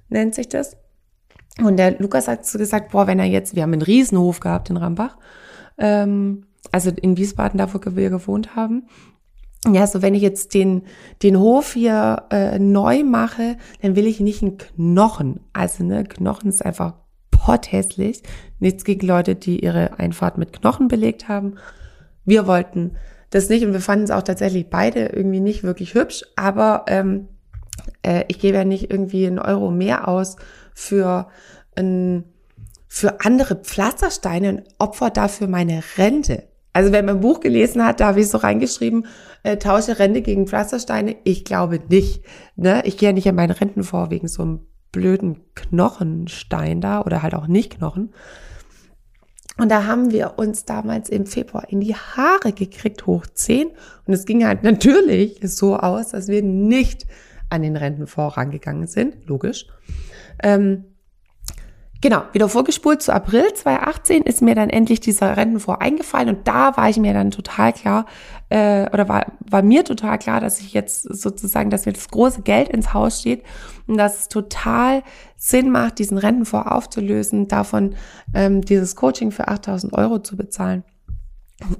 nennt 0.08 0.35
sich 0.35 0.49
das. 0.49 0.76
Und 1.62 1.78
der 1.78 1.99
Lukas 1.99 2.28
hat 2.28 2.44
so 2.44 2.58
gesagt, 2.58 2.92
boah, 2.92 3.06
wenn 3.06 3.18
er 3.18 3.26
jetzt, 3.26 3.56
wir 3.56 3.62
haben 3.62 3.73
einen 3.73 3.82
Riesenhof 3.82 4.40
gehabt 4.40 4.68
in 4.68 4.76
Rambach, 4.76 5.16
ähm, 5.78 6.46
also 6.73 6.90
in 6.90 7.16
Wiesbaden, 7.16 7.58
da 7.58 7.73
wo 7.73 7.80
wir 7.96 8.11
gewohnt 8.11 8.56
haben. 8.56 8.87
Ja, 9.66 9.87
so 9.87 10.02
wenn 10.02 10.14
ich 10.14 10.23
jetzt 10.23 10.54
den, 10.54 10.82
den 11.23 11.38
Hof 11.38 11.73
hier 11.73 12.25
äh, 12.30 12.58
neu 12.58 13.02
mache, 13.02 13.56
dann 13.82 13.96
will 13.96 14.06
ich 14.06 14.20
nicht 14.20 14.42
einen 14.42 14.58
Knochen. 14.58 15.40
Also 15.52 15.82
ne, 15.82 16.04
Knochen 16.04 16.50
ist 16.50 16.64
einfach 16.64 16.94
potthässlich. 17.47 18.25
Nichts 18.59 18.83
gegen 18.83 19.07
Leute, 19.07 19.37
die 19.37 19.61
ihre 19.61 20.00
Einfahrt 20.00 20.37
mit 20.37 20.53
Knochen 20.53 20.88
belegt 20.88 21.29
haben. 21.29 21.59
Wir 22.25 22.49
wollten 22.49 22.97
das 23.31 23.49
nicht 23.49 23.65
und 23.65 23.73
wir 23.73 23.81
fanden 23.81 24.05
es 24.05 24.11
auch 24.11 24.23
tatsächlich 24.23 24.69
beide 24.69 25.07
irgendwie 25.07 25.38
nicht 25.38 25.62
wirklich 25.62 25.95
hübsch. 25.95 26.25
Aber 26.35 26.87
ähm, 26.88 27.29
äh, 28.03 28.25
ich 28.26 28.41
gebe 28.41 28.57
ja 28.57 28.65
nicht 28.65 28.91
irgendwie 28.91 29.29
einen 29.29 29.38
Euro 29.38 29.71
mehr 29.71 30.09
aus 30.09 30.35
für 30.75 31.29
ein, 31.76 32.25
für 32.88 33.21
andere 33.21 33.55
Pflastersteine 33.55 34.50
und 34.50 34.62
opfer 34.81 35.11
dafür 35.11 35.47
meine 35.47 35.85
Rente. 35.99 36.49
Also 36.73 36.91
wer 36.91 37.05
mein 37.05 37.21
Buch 37.21 37.38
gelesen 37.38 37.85
hat, 37.85 38.00
da 38.00 38.09
habe 38.09 38.21
ich 38.21 38.29
so 38.29 38.38
reingeschrieben, 38.38 39.07
äh, 39.45 39.57
tausche 39.57 40.00
Rente 40.00 40.21
gegen 40.21 40.49
Pflastersteine. 40.49 41.15
Ich 41.23 41.45
glaube 41.45 41.81
nicht. 41.88 42.25
Ne? 42.57 42.83
Ich 42.87 42.99
gehe 42.99 43.11
ja 43.11 43.12
nicht 43.12 43.29
an 43.29 43.37
meinen 43.37 43.53
Renten 43.53 43.85
vor 43.85 44.11
wegen 44.11 44.26
so 44.26 44.43
einem 44.43 44.61
blöden 44.93 45.40
Knochenstein 45.55 46.81
da 46.81 47.02
oder 47.02 47.23
halt 47.23 47.35
auch 47.35 47.47
nicht 47.47 47.76
Knochen. 47.76 48.12
Und 49.59 49.71
da 49.71 49.87
haben 49.87 50.11
wir 50.11 50.38
uns 50.38 50.64
damals 50.64 51.09
im 51.09 51.25
Februar 51.25 51.69
in 51.71 51.81
die 51.81 51.95
Haare 51.95 52.52
gekriegt, 52.52 53.07
hoch 53.07 53.26
10. 53.26 53.69
Und 54.07 54.12
es 54.12 54.26
ging 54.26 54.45
halt 54.45 54.62
natürlich 54.62 55.38
so 55.43 55.76
aus, 55.76 56.11
dass 56.11 56.28
wir 56.28 56.43
nicht 56.43 57.07
an 57.49 57.62
den 57.62 57.76
Rentenfonds 57.76 58.37
rangegangen 58.37 58.87
sind, 58.87 59.26
logisch. 59.26 59.66
Ähm, 60.43 60.85
Genau, 62.03 62.23
wieder 62.33 62.49
vorgespult 62.49 63.03
zu 63.03 63.12
April 63.12 63.53
2018 63.55 64.23
ist 64.23 64.43
mir 64.43 64.55
dann 64.55 64.69
endlich 64.69 65.00
dieser 65.00 65.37
Rentenfonds 65.37 65.81
eingefallen 65.81 66.29
und 66.29 66.47
da 66.47 66.76
war 66.76 66.91
ich 66.91 66.99
mir 66.99 67.15
dann 67.15 67.31
total 67.31 67.73
klar, 67.73 68.05
äh, 68.50 68.88
oder 68.93 69.09
war, 69.09 69.33
war 69.49 69.62
mir 69.62 69.83
total 69.83 70.19
klar, 70.19 70.41
dass 70.41 70.61
ich 70.61 70.75
jetzt 70.75 71.03
sozusagen, 71.03 71.71
dass 71.71 71.87
mir 71.87 71.93
das 71.93 72.09
große 72.09 72.43
Geld 72.43 72.69
ins 72.69 72.93
Haus 72.93 73.21
steht 73.21 73.45
und 73.87 73.97
dass 73.97 74.21
es 74.21 74.29
total 74.29 75.03
Sinn 75.37 75.71
macht, 75.71 75.99
diesen 75.99 76.19
Rentenfonds 76.19 76.71
aufzulösen, 76.71 77.49
davon 77.49 77.95
ähm, 78.35 78.61
dieses 78.61 78.95
Coaching 78.95 79.31
für 79.31 79.49
8000 79.49 79.95
Euro 79.95 80.19
zu 80.19 80.37
bezahlen. 80.37 80.85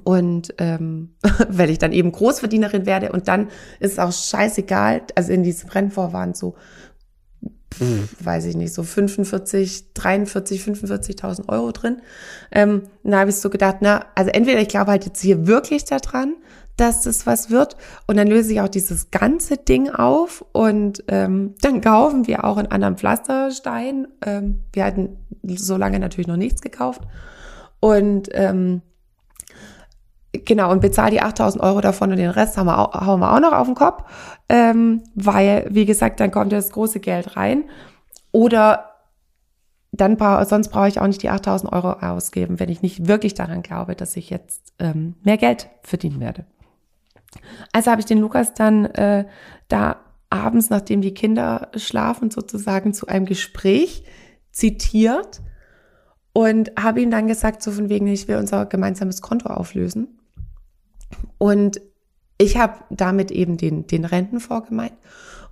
Und 0.03 0.55
ähm, 0.57 1.15
weil 1.49 1.69
ich 1.69 1.77
dann 1.77 1.91
eben 1.91 2.11
Großverdienerin 2.11 2.87
werde 2.87 3.11
und 3.11 3.27
dann 3.27 3.49
ist 3.79 3.93
es 3.93 3.99
auch 3.99 4.11
scheißegal, 4.11 5.03
also 5.13 5.31
in 5.31 5.43
diesem 5.43 5.69
Rennfonds 5.69 6.13
waren 6.13 6.33
so, 6.33 6.55
pff, 7.77 8.25
weiß 8.25 8.45
ich 8.45 8.55
nicht, 8.55 8.73
so 8.73 8.83
45, 8.83 9.93
43, 9.93 10.61
45.000 10.61 11.49
Euro 11.49 11.71
drin. 11.71 12.01
Ähm, 12.51 12.83
da 13.03 13.19
habe 13.19 13.29
ich 13.29 13.37
so 13.37 13.49
gedacht, 13.49 13.77
na, 13.81 14.05
also 14.15 14.31
entweder 14.31 14.59
ich 14.59 14.67
glaube 14.67 14.91
halt 14.91 15.05
jetzt 15.05 15.21
hier 15.21 15.47
wirklich 15.47 15.85
daran, 15.85 16.35
dass 16.77 17.01
das 17.01 17.25
was 17.25 17.49
wird 17.49 17.75
und 18.05 18.17
dann 18.17 18.27
löse 18.27 18.53
ich 18.53 18.61
auch 18.61 18.67
dieses 18.67 19.09
ganze 19.09 19.57
Ding 19.57 19.89
auf 19.89 20.45
und 20.51 21.03
ähm, 21.07 21.55
dann 21.61 21.81
kaufen 21.81 22.27
wir 22.27 22.43
auch 22.45 22.57
einen 22.57 22.71
anderen 22.71 22.97
Pflasterstein. 22.97 24.07
Ähm, 24.23 24.59
wir 24.73 24.85
hatten 24.85 25.17
so 25.43 25.75
lange 25.75 25.99
natürlich 25.99 26.27
noch 26.27 26.37
nichts 26.37 26.61
gekauft 26.61 27.01
und 27.79 28.29
ähm, 28.33 28.81
Genau, 30.33 30.71
und 30.71 30.81
bezahle 30.81 31.11
die 31.11 31.21
8000 31.21 31.63
Euro 31.63 31.81
davon 31.81 32.11
und 32.11 32.17
den 32.17 32.29
Rest 32.29 32.57
haben 32.57 32.67
wir 32.67 32.77
auch, 32.77 32.93
hauen 32.93 33.19
wir 33.19 33.33
auch 33.33 33.39
noch 33.39 33.53
auf 33.53 33.67
den 33.67 33.75
Kopf, 33.75 34.03
ähm, 34.49 35.03
weil, 35.15 35.67
wie 35.69 35.85
gesagt, 35.85 36.19
dann 36.19 36.31
kommt 36.31 36.51
das 36.51 36.71
große 36.71 36.99
Geld 36.99 37.37
rein. 37.37 37.63
Oder 38.31 38.97
dann 39.91 40.17
bra 40.17 40.43
sonst 40.45 40.69
brauche 40.69 40.89
ich 40.89 40.99
auch 40.99 41.07
nicht 41.07 41.23
die 41.23 41.29
8000 41.29 41.71
Euro 41.71 41.93
ausgeben, 41.93 42.59
wenn 42.59 42.69
ich 42.69 42.81
nicht 42.81 43.07
wirklich 43.07 43.33
daran 43.33 43.63
glaube, 43.63 43.95
dass 43.95 44.15
ich 44.15 44.29
jetzt 44.29 44.73
ähm, 44.79 45.15
mehr 45.23 45.37
Geld 45.37 45.69
verdienen 45.81 46.19
werde. 46.19 46.45
Also 47.71 47.91
habe 47.91 48.01
ich 48.01 48.05
den 48.05 48.19
Lukas 48.19 48.53
dann 48.53 48.85
äh, 48.85 49.25
da 49.69 49.97
abends, 50.29 50.69
nachdem 50.69 51.01
die 51.01 51.13
Kinder 51.13 51.69
schlafen, 51.75 52.31
sozusagen 52.31 52.93
zu 52.93 53.07
einem 53.07 53.25
Gespräch 53.25 54.03
zitiert 54.51 55.41
und 56.33 56.71
habe 56.79 57.01
ihm 57.01 57.11
dann 57.11 57.27
gesagt, 57.27 57.63
so 57.63 57.71
von 57.71 57.89
wegen, 57.89 58.07
ich 58.07 58.27
will 58.27 58.37
unser 58.37 58.65
gemeinsames 58.65 59.21
Konto 59.21 59.49
auflösen. 59.49 60.16
Und 61.37 61.81
ich 62.37 62.57
habe 62.57 62.83
damit 62.89 63.31
eben 63.31 63.57
den, 63.57 63.87
den 63.87 64.05
Rentenfonds 64.05 64.69
gemeint. 64.69 64.93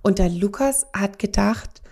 Und 0.02 0.18
der 0.18 0.28
Lukas 0.28 0.86
hat 0.92 1.18
gedacht, 1.18 1.82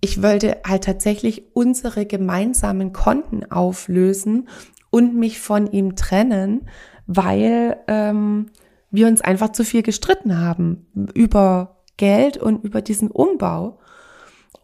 ich 0.00 0.22
wollte 0.22 0.58
halt 0.66 0.84
tatsächlich 0.84 1.44
unsere 1.54 2.06
gemeinsamen 2.06 2.92
Konten 2.92 3.50
auflösen 3.50 4.48
und 4.90 5.16
mich 5.16 5.40
von 5.40 5.66
ihm 5.72 5.96
trennen, 5.96 6.68
weil 7.06 7.78
ähm, 7.88 8.46
wir 8.90 9.08
uns 9.08 9.22
einfach 9.22 9.52
zu 9.52 9.64
viel 9.64 9.82
gestritten 9.82 10.38
haben 10.38 10.86
über 11.14 11.82
Geld 11.96 12.36
und 12.36 12.64
über 12.64 12.82
diesen 12.82 13.10
Umbau. 13.10 13.78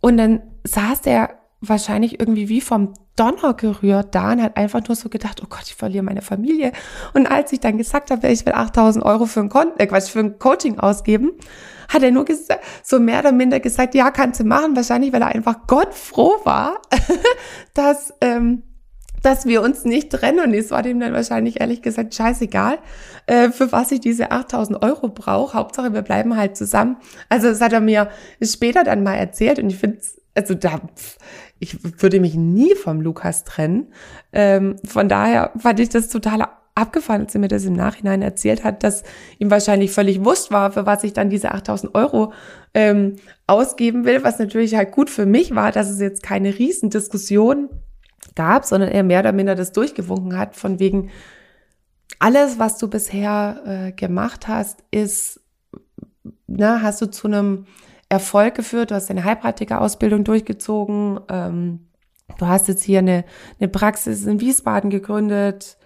Und 0.00 0.18
dann 0.18 0.42
saß 0.64 1.00
er 1.06 1.39
wahrscheinlich 1.60 2.18
irgendwie 2.18 2.48
wie 2.48 2.60
vom 2.60 2.94
Donner 3.16 3.52
gerührt 3.52 4.14
da 4.14 4.32
und 4.32 4.42
hat 4.42 4.56
einfach 4.56 4.80
nur 4.86 4.96
so 4.96 5.10
gedacht, 5.10 5.42
oh 5.44 5.46
Gott, 5.48 5.64
ich 5.64 5.74
verliere 5.74 6.02
meine 6.02 6.22
Familie. 6.22 6.72
Und 7.12 7.26
als 7.26 7.52
ich 7.52 7.60
dann 7.60 7.76
gesagt 7.76 8.10
habe, 8.10 8.28
ich 8.28 8.46
will 8.46 8.54
8000 8.54 9.04
Euro 9.04 9.26
für 9.26 9.40
ein, 9.40 9.50
Kon 9.50 9.72
äh, 9.76 9.86
Quatsch, 9.86 10.08
für 10.08 10.20
ein 10.20 10.38
Coaching 10.38 10.78
ausgeben, 10.78 11.32
hat 11.90 12.02
er 12.02 12.12
nur 12.12 12.24
so 12.82 12.98
mehr 12.98 13.20
oder 13.20 13.32
minder 13.32 13.60
gesagt, 13.60 13.94
ja, 13.94 14.10
kannst 14.10 14.40
du 14.40 14.44
machen. 14.44 14.74
Wahrscheinlich, 14.74 15.12
weil 15.12 15.20
er 15.20 15.28
einfach 15.28 15.66
Gott 15.66 15.92
froh 15.92 16.36
war, 16.44 16.80
dass, 17.74 18.14
ähm, 18.22 18.62
dass 19.22 19.44
wir 19.44 19.60
uns 19.60 19.84
nicht 19.84 20.10
trennen. 20.10 20.40
Und 20.40 20.54
es 20.54 20.70
war 20.70 20.82
dem 20.82 20.98
dann 20.98 21.12
wahrscheinlich 21.12 21.60
ehrlich 21.60 21.82
gesagt 21.82 22.14
scheißegal, 22.14 22.78
äh, 23.26 23.50
für 23.50 23.70
was 23.70 23.92
ich 23.92 24.00
diese 24.00 24.30
8000 24.30 24.82
Euro 24.82 25.08
brauche. 25.08 25.58
Hauptsache, 25.58 25.92
wir 25.92 26.02
bleiben 26.02 26.38
halt 26.38 26.56
zusammen. 26.56 26.96
Also 27.28 27.48
das 27.48 27.60
hat 27.60 27.74
er 27.74 27.80
mir 27.80 28.08
später 28.42 28.82
dann 28.82 29.02
mal 29.02 29.16
erzählt 29.16 29.58
und 29.58 29.68
ich 29.68 29.76
finde 29.76 29.98
also 30.34 30.54
da, 30.54 30.80
ich 31.60 32.02
würde 32.02 32.20
mich 32.20 32.34
nie 32.34 32.74
vom 32.74 33.00
Lukas 33.00 33.44
trennen. 33.44 33.92
Ähm, 34.32 34.76
von 34.84 35.08
daher 35.08 35.52
fand 35.58 35.78
ich 35.78 35.90
das 35.90 36.08
total 36.08 36.48
abgefahren, 36.74 37.22
als 37.22 37.34
er 37.34 37.40
mir 37.40 37.48
das 37.48 37.64
im 37.64 37.74
Nachhinein 37.74 38.22
erzählt 38.22 38.64
hat, 38.64 38.82
dass 38.82 39.04
ihm 39.38 39.50
wahrscheinlich 39.50 39.92
völlig 39.92 40.24
wurscht 40.24 40.50
war, 40.50 40.72
für 40.72 40.86
was 40.86 41.04
ich 41.04 41.12
dann 41.12 41.30
diese 41.30 41.52
8000 41.52 41.94
Euro 41.94 42.32
ähm, 42.74 43.16
ausgeben 43.46 44.04
will, 44.04 44.24
was 44.24 44.38
natürlich 44.38 44.74
halt 44.74 44.90
gut 44.90 45.10
für 45.10 45.26
mich 45.26 45.54
war, 45.54 45.70
dass 45.70 45.90
es 45.90 46.00
jetzt 46.00 46.22
keine 46.22 46.58
Riesendiskussion 46.58 47.68
gab, 48.34 48.64
sondern 48.64 48.90
er 48.90 49.02
mehr 49.02 49.20
oder 49.20 49.32
minder 49.32 49.54
das 49.54 49.72
durchgewunken 49.72 50.38
hat, 50.38 50.56
von 50.56 50.78
wegen, 50.78 51.10
alles, 52.18 52.58
was 52.58 52.76
du 52.78 52.88
bisher 52.88 53.62
äh, 53.64 53.92
gemacht 53.92 54.46
hast, 54.46 54.84
ist, 54.90 55.40
na, 56.46 56.82
hast 56.82 57.00
du 57.00 57.06
zu 57.06 57.28
einem 57.28 57.66
Erfolg 58.10 58.56
geführt, 58.56 58.90
du 58.90 58.96
hast 58.96 59.08
deine 59.08 59.24
Heilpraktiker-Ausbildung 59.24 60.24
durchgezogen, 60.24 61.20
ähm, 61.30 61.88
du 62.38 62.46
hast 62.46 62.68
jetzt 62.68 62.82
hier 62.82 62.98
eine, 62.98 63.24
eine 63.58 63.68
Praxis 63.68 64.26
in 64.26 64.40
Wiesbaden 64.40 64.90
gegründet 64.90 65.78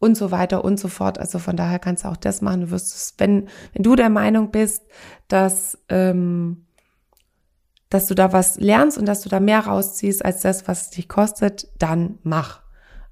und 0.00 0.16
so 0.16 0.32
weiter 0.32 0.64
und 0.64 0.78
so 0.78 0.88
fort. 0.88 1.18
Also 1.18 1.38
von 1.38 1.56
daher 1.56 1.78
kannst 1.78 2.04
du 2.04 2.08
auch 2.08 2.16
das 2.16 2.42
machen. 2.42 2.62
Du 2.62 2.70
wirst 2.70 2.94
es, 2.94 3.14
wenn, 3.18 3.48
wenn 3.72 3.84
du 3.84 3.94
der 3.94 4.10
Meinung 4.10 4.50
bist, 4.50 4.82
dass, 5.28 5.78
ähm, 5.88 6.66
dass 7.90 8.06
du 8.06 8.14
da 8.14 8.32
was 8.32 8.58
lernst 8.58 8.98
und 8.98 9.06
dass 9.06 9.22
du 9.22 9.28
da 9.28 9.38
mehr 9.38 9.60
rausziehst 9.60 10.24
als 10.24 10.40
das, 10.40 10.66
was 10.66 10.82
es 10.82 10.90
dich 10.90 11.08
kostet, 11.08 11.68
dann 11.78 12.18
mach. 12.24 12.60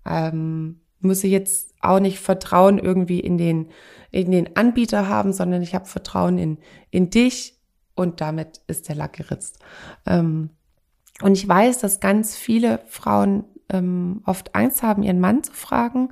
Ähm, 0.05 0.81
muss 1.01 1.23
ich 1.23 1.31
jetzt 1.31 1.73
auch 1.81 2.01
nicht 2.01 2.19
Vertrauen 2.19 2.79
irgendwie 2.79 3.21
in 3.21 3.39
den, 3.39 3.71
in 4.11 4.33
den 4.33 4.57
Anbieter 4.57 5.09
haben, 5.09 5.33
sondern 5.33 5.63
ich 5.63 5.75
habe 5.75 5.87
Vertrauen 5.87 6.37
in, 6.39 6.59
in 6.91 7.11
dich, 7.11 7.56
und 7.97 8.21
damit 8.21 8.61
ist 8.69 8.89
der 8.89 8.95
Lack 8.95 9.15
geritzt. 9.15 9.59
Ähm, 10.07 10.51
und 11.23 11.33
ich 11.33 11.49
weiß, 11.49 11.79
dass 11.79 11.99
ganz 11.99 12.37
viele 12.37 12.79
Frauen 12.87 13.45
ähm, 13.71 14.23
oft 14.25 14.55
Angst 14.55 14.83
haben, 14.83 15.03
ihren 15.03 15.19
Mann 15.19 15.43
zu 15.43 15.53
fragen, 15.53 16.11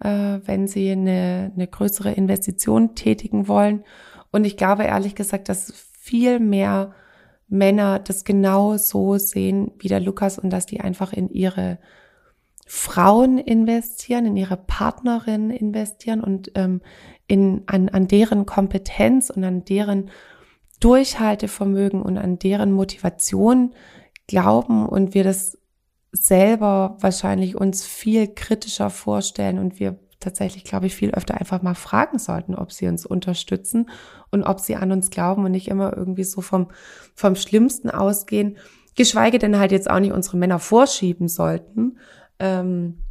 äh, 0.00 0.40
wenn 0.44 0.66
sie 0.66 0.90
eine, 0.90 1.52
eine 1.54 1.66
größere 1.66 2.12
Investition 2.12 2.94
tätigen 2.94 3.46
wollen. 3.48 3.84
Und 4.32 4.44
ich 4.44 4.56
glaube 4.56 4.84
ehrlich 4.84 5.14
gesagt, 5.14 5.48
dass 5.48 5.72
viel 5.72 6.40
mehr 6.40 6.94
Männer 7.48 8.00
das 8.00 8.24
genau 8.24 8.76
so 8.76 9.18
sehen 9.18 9.72
wie 9.78 9.88
der 9.88 10.00
Lukas 10.00 10.38
und 10.38 10.50
dass 10.50 10.66
die 10.66 10.80
einfach 10.80 11.12
in 11.12 11.28
ihre 11.28 11.78
Frauen 12.66 13.38
investieren, 13.38 14.26
in 14.26 14.36
ihre 14.36 14.56
Partnerin 14.56 15.50
investieren 15.50 16.20
und 16.20 16.50
ähm, 16.56 16.80
in, 17.28 17.62
an, 17.66 17.88
an 17.88 18.08
deren 18.08 18.46
Kompetenz 18.46 19.30
und 19.30 19.44
an 19.44 19.64
deren 19.64 20.10
Durchhaltevermögen 20.80 22.02
und 22.02 22.18
an 22.18 22.38
deren 22.38 22.72
Motivation 22.72 23.74
glauben 24.26 24.86
und 24.86 25.14
wir 25.14 25.24
das 25.24 25.58
selber 26.12 26.96
wahrscheinlich 27.00 27.56
uns 27.56 27.84
viel 27.84 28.28
kritischer 28.28 28.90
vorstellen 28.90 29.58
und 29.58 29.78
wir 29.78 29.98
tatsächlich, 30.20 30.64
glaube 30.64 30.86
ich, 30.86 30.94
viel 30.94 31.10
öfter 31.10 31.38
einfach 31.38 31.62
mal 31.62 31.74
fragen 31.74 32.18
sollten, 32.18 32.54
ob 32.54 32.72
sie 32.72 32.88
uns 32.88 33.04
unterstützen 33.04 33.90
und 34.30 34.44
ob 34.44 34.60
sie 34.60 34.76
an 34.76 34.92
uns 34.92 35.10
glauben 35.10 35.44
und 35.44 35.52
nicht 35.52 35.68
immer 35.68 35.96
irgendwie 35.96 36.24
so 36.24 36.40
vom, 36.40 36.68
vom 37.14 37.36
Schlimmsten 37.36 37.90
ausgehen, 37.90 38.56
geschweige 38.94 39.38
denn 39.38 39.58
halt 39.58 39.72
jetzt 39.72 39.90
auch 39.90 40.00
nicht 40.00 40.12
unsere 40.12 40.36
Männer 40.38 40.58
vorschieben 40.58 41.28
sollten. 41.28 41.98
Ähm, 42.38 43.02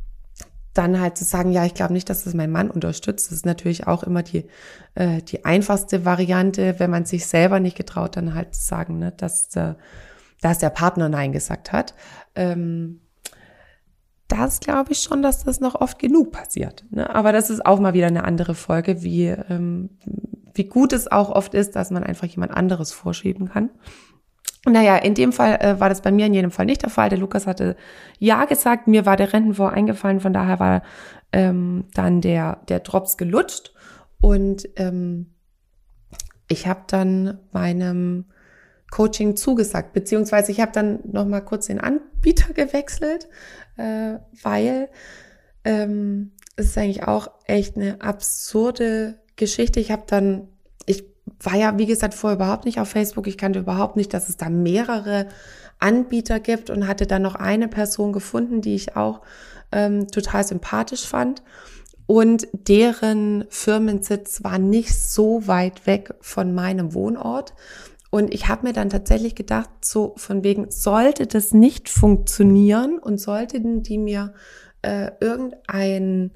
dann 0.77 0.99
halt 0.99 1.17
zu 1.17 1.23
sagen, 1.23 1.51
ja, 1.51 1.65
ich 1.65 1.73
glaube 1.73 1.93
nicht, 1.93 2.09
dass 2.09 2.25
das 2.25 2.33
mein 2.33 2.51
Mann 2.51 2.69
unterstützt. 2.69 3.27
Das 3.27 3.37
ist 3.37 3.45
natürlich 3.45 3.87
auch 3.87 4.03
immer 4.03 4.23
die, 4.23 4.45
äh, 4.93 5.21
die 5.21 5.45
einfachste 5.45 6.05
Variante, 6.05 6.79
wenn 6.79 6.91
man 6.91 7.05
sich 7.05 7.25
selber 7.25 7.59
nicht 7.59 7.77
getraut, 7.77 8.17
dann 8.17 8.35
halt 8.35 8.53
zu 8.53 8.61
sagen, 8.61 8.99
ne, 8.99 9.11
dass, 9.11 9.55
äh, 9.55 9.75
dass 10.41 10.59
der 10.59 10.69
Partner 10.69 11.09
Nein 11.09 11.31
gesagt 11.31 11.71
hat. 11.71 11.95
Ähm, 12.35 13.01
das 14.27 14.59
glaube 14.59 14.91
ich 14.91 14.99
schon, 14.99 15.21
dass 15.21 15.43
das 15.43 15.59
noch 15.59 15.75
oft 15.75 15.99
genug 15.99 16.31
passiert. 16.31 16.83
Ne? 16.89 17.13
Aber 17.13 17.31
das 17.31 17.49
ist 17.49 17.65
auch 17.65 17.79
mal 17.79 17.93
wieder 17.93 18.07
eine 18.07 18.23
andere 18.23 18.55
Folge, 18.55 19.01
wie, 19.03 19.27
ähm, 19.27 19.91
wie 20.53 20.65
gut 20.65 20.93
es 20.93 21.11
auch 21.11 21.29
oft 21.29 21.53
ist, 21.53 21.75
dass 21.75 21.91
man 21.91 22.03
einfach 22.03 22.27
jemand 22.27 22.51
anderes 22.51 22.91
vorschieben 22.91 23.49
kann. 23.49 23.69
Naja, 24.67 24.97
in 24.97 25.13
dem 25.13 25.31
Fall 25.31 25.59
äh, 25.61 25.79
war 25.79 25.89
das 25.89 26.01
bei 26.01 26.11
mir 26.11 26.25
in 26.25 26.33
jedem 26.33 26.51
Fall 26.51 26.65
nicht 26.65 26.81
der 26.81 26.89
Fall. 26.89 27.09
Der 27.09 27.19
Lukas 27.19 27.45
hatte 27.45 27.75
Ja 28.17 28.45
gesagt, 28.45 28.87
mir 28.87 29.05
war 29.05 29.15
der 29.15 29.31
Rentenfonds 29.31 29.75
eingefallen, 29.75 30.19
von 30.19 30.33
daher 30.33 30.59
war 30.59 30.81
ähm, 31.31 31.85
dann 31.93 32.21
der, 32.21 32.61
der 32.67 32.79
Drops 32.79 33.17
gelutscht. 33.17 33.73
Und 34.21 34.67
ähm, 34.77 35.35
ich 36.47 36.67
habe 36.67 36.81
dann 36.87 37.39
meinem 37.51 38.25
Coaching 38.91 39.35
zugesagt, 39.35 39.93
beziehungsweise 39.93 40.51
ich 40.51 40.61
habe 40.61 40.71
dann 40.71 40.99
noch 41.03 41.25
mal 41.25 41.41
kurz 41.41 41.67
den 41.67 41.79
Anbieter 41.79 42.53
gewechselt, 42.53 43.27
äh, 43.77 44.15
weil 44.41 44.89
ähm, 45.63 46.31
es 46.55 46.67
ist 46.67 46.77
eigentlich 46.77 47.03
auch 47.03 47.27
echt 47.45 47.75
eine 47.75 48.01
absurde 48.01 49.19
Geschichte. 49.35 49.79
Ich 49.79 49.91
habe 49.91 50.03
dann, 50.07 50.47
ich 50.85 51.03
war 51.39 51.55
ja, 51.55 51.77
wie 51.77 51.85
gesagt, 51.85 52.13
vorher 52.13 52.35
überhaupt 52.35 52.65
nicht 52.65 52.79
auf 52.79 52.89
Facebook. 52.89 53.27
Ich 53.27 53.37
kannte 53.37 53.59
überhaupt 53.59 53.95
nicht, 53.95 54.13
dass 54.13 54.29
es 54.29 54.37
da 54.37 54.49
mehrere 54.49 55.27
Anbieter 55.79 56.39
gibt 56.39 56.69
und 56.69 56.87
hatte 56.87 57.07
dann 57.07 57.21
noch 57.21 57.35
eine 57.35 57.67
Person 57.67 58.13
gefunden, 58.13 58.61
die 58.61 58.75
ich 58.75 58.95
auch 58.95 59.21
ähm, 59.71 60.07
total 60.07 60.43
sympathisch 60.45 61.05
fand. 61.05 61.41
Und 62.07 62.47
deren 62.53 63.45
Firmensitz 63.49 64.43
war 64.43 64.59
nicht 64.59 64.93
so 64.93 65.47
weit 65.47 65.87
weg 65.87 66.13
von 66.21 66.53
meinem 66.53 66.93
Wohnort. 66.93 67.53
Und 68.11 68.33
ich 68.33 68.47
habe 68.47 68.67
mir 68.67 68.73
dann 68.73 68.89
tatsächlich 68.89 69.35
gedacht, 69.35 69.69
so 69.83 70.13
von 70.15 70.43
wegen, 70.43 70.69
sollte 70.69 71.25
das 71.27 71.53
nicht 71.53 71.89
funktionieren 71.89 72.99
und 72.99 73.19
sollten 73.19 73.81
die 73.81 73.97
mir 73.97 74.33
äh, 74.83 75.11
irgendein 75.19 76.31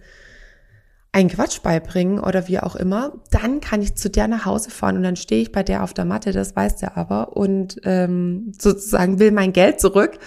einen 1.11 1.29
Quatsch 1.29 1.61
beibringen 1.61 2.19
oder 2.19 2.47
wie 2.47 2.59
auch 2.59 2.75
immer, 2.75 3.13
dann 3.31 3.61
kann 3.61 3.81
ich 3.81 3.95
zu 3.95 4.09
der 4.09 4.27
nach 4.27 4.45
Hause 4.45 4.69
fahren 4.69 4.97
und 4.97 5.03
dann 5.03 5.15
stehe 5.15 5.41
ich 5.41 5.51
bei 5.51 5.63
der 5.63 5.83
auf 5.83 5.93
der 5.93 6.05
Matte, 6.05 6.31
das 6.31 6.55
weiß 6.55 6.77
der 6.77 6.97
aber 6.97 7.35
und 7.35 7.81
ähm, 7.83 8.51
sozusagen 8.59 9.19
will 9.19 9.31
mein 9.31 9.53
Geld 9.53 9.79
zurück. 9.79 10.19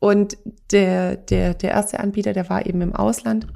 Und 0.00 0.36
der, 0.70 1.16
der, 1.16 1.54
der 1.54 1.70
erste 1.70 1.98
Anbieter, 1.98 2.34
der 2.34 2.50
war 2.50 2.66
eben 2.66 2.82
im 2.82 2.94
Ausland. 2.94 3.46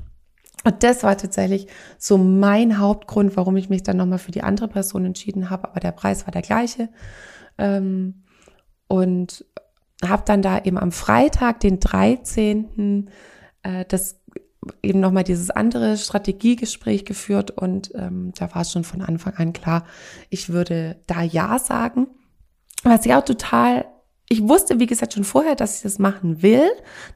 Und 0.64 0.82
das 0.82 1.02
war 1.02 1.16
tatsächlich 1.16 1.66
so 1.98 2.16
mein 2.16 2.78
Hauptgrund, 2.78 3.36
warum 3.36 3.56
ich 3.58 3.68
mich 3.68 3.82
dann 3.82 3.98
nochmal 3.98 4.18
für 4.18 4.30
die 4.30 4.42
andere 4.42 4.68
Person 4.68 5.04
entschieden 5.04 5.50
habe. 5.50 5.68
Aber 5.68 5.80
der 5.80 5.92
Preis 5.92 6.26
war 6.26 6.32
der 6.32 6.40
gleiche. 6.40 6.88
Ähm, 7.58 8.22
und 8.86 9.44
habe 10.02 10.22
dann 10.24 10.40
da 10.40 10.58
eben 10.60 10.78
am 10.78 10.92
Freitag, 10.92 11.60
den 11.60 11.80
13., 11.80 13.10
äh, 13.62 13.84
das 13.86 14.20
eben 14.82 15.00
nochmal 15.00 15.24
dieses 15.24 15.50
andere 15.50 15.96
Strategiegespräch 15.96 17.04
geführt 17.04 17.50
und 17.50 17.92
ähm, 17.94 18.32
da 18.36 18.54
war 18.54 18.62
es 18.62 18.72
schon 18.72 18.84
von 18.84 19.02
Anfang 19.02 19.34
an 19.34 19.52
klar, 19.52 19.84
ich 20.30 20.50
würde 20.50 20.96
da 21.06 21.22
Ja 21.22 21.58
sagen. 21.58 22.08
Was 22.84 23.04
ich 23.06 23.14
auch 23.14 23.24
total, 23.24 23.86
ich 24.28 24.46
wusste, 24.46 24.78
wie 24.78 24.86
gesagt, 24.86 25.14
schon 25.14 25.24
vorher, 25.24 25.56
dass 25.56 25.76
ich 25.76 25.82
das 25.82 25.98
machen 25.98 26.42
will. 26.42 26.68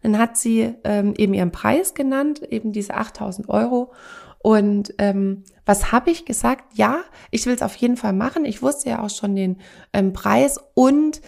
Dann 0.03 0.19
hat 0.19 0.37
sie 0.37 0.75
ähm, 0.85 1.15
eben 1.17 1.35
ihren 1.35 1.53
Preis 1.53 1.95
genannt, 1.95 2.43
eben 2.43 2.73
diese 2.73 2.95
8000 2.95 3.49
Euro. 3.49 3.93
Und 4.39 4.93
ähm, 4.99 5.45
was 5.65 5.93
habe 5.93 6.11
ich 6.11 6.25
gesagt? 6.25 6.77
Ja, 6.77 7.03
ich 7.31 7.47
will 7.47 7.55
es 7.55 7.63
auf 7.63 7.77
jeden 7.77 7.97
Fall 7.97 8.13
machen. 8.13 8.45
Ich 8.45 8.61
wusste 8.61 8.91
ja 8.91 9.03
auch 9.03 9.11
schon 9.11 9.37
den 9.37 9.59
ähm, 9.93 10.13
Preis 10.13 10.59
und 10.75 11.21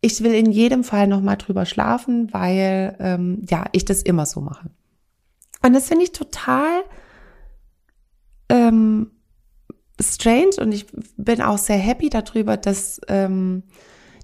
ich 0.00 0.22
will 0.22 0.34
in 0.34 0.50
jedem 0.50 0.84
Fall 0.84 1.06
nochmal 1.06 1.36
drüber 1.36 1.64
schlafen, 1.64 2.32
weil 2.32 2.96
ähm, 2.98 3.42
ja, 3.48 3.64
ich 3.72 3.84
das 3.84 4.02
immer 4.02 4.26
so 4.26 4.40
mache. 4.40 4.70
Und 5.62 5.72
das 5.72 5.88
finde 5.88 6.04
ich 6.04 6.12
total 6.12 6.82
ähm, 8.48 9.10
strange 10.00 10.56
und 10.60 10.72
ich 10.72 10.86
bin 11.16 11.40
auch 11.40 11.58
sehr 11.58 11.78
happy 11.78 12.10
darüber, 12.10 12.56
dass 12.56 13.00
ähm, 13.08 13.62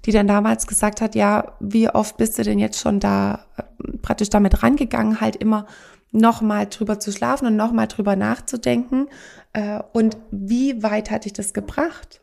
die 0.05 0.11
dann 0.11 0.27
damals 0.27 0.67
gesagt 0.67 1.01
hat, 1.01 1.15
ja, 1.15 1.55
wie 1.59 1.89
oft 1.89 2.17
bist 2.17 2.37
du 2.37 2.43
denn 2.43 2.59
jetzt 2.59 2.79
schon 2.79 2.99
da 2.99 3.45
äh, 3.57 3.97
praktisch 3.97 4.29
damit 4.29 4.63
rangegangen, 4.63 5.21
halt 5.21 5.35
immer 5.35 5.65
nochmal 6.11 6.67
drüber 6.67 6.99
zu 6.99 7.11
schlafen 7.11 7.47
und 7.47 7.55
nochmal 7.55 7.87
drüber 7.87 8.15
nachzudenken. 8.15 9.07
Äh, 9.53 9.81
und 9.93 10.17
wie 10.31 10.83
weit 10.83 11.09
hat 11.09 11.25
dich 11.25 11.33
das 11.33 11.53
gebracht? 11.53 12.21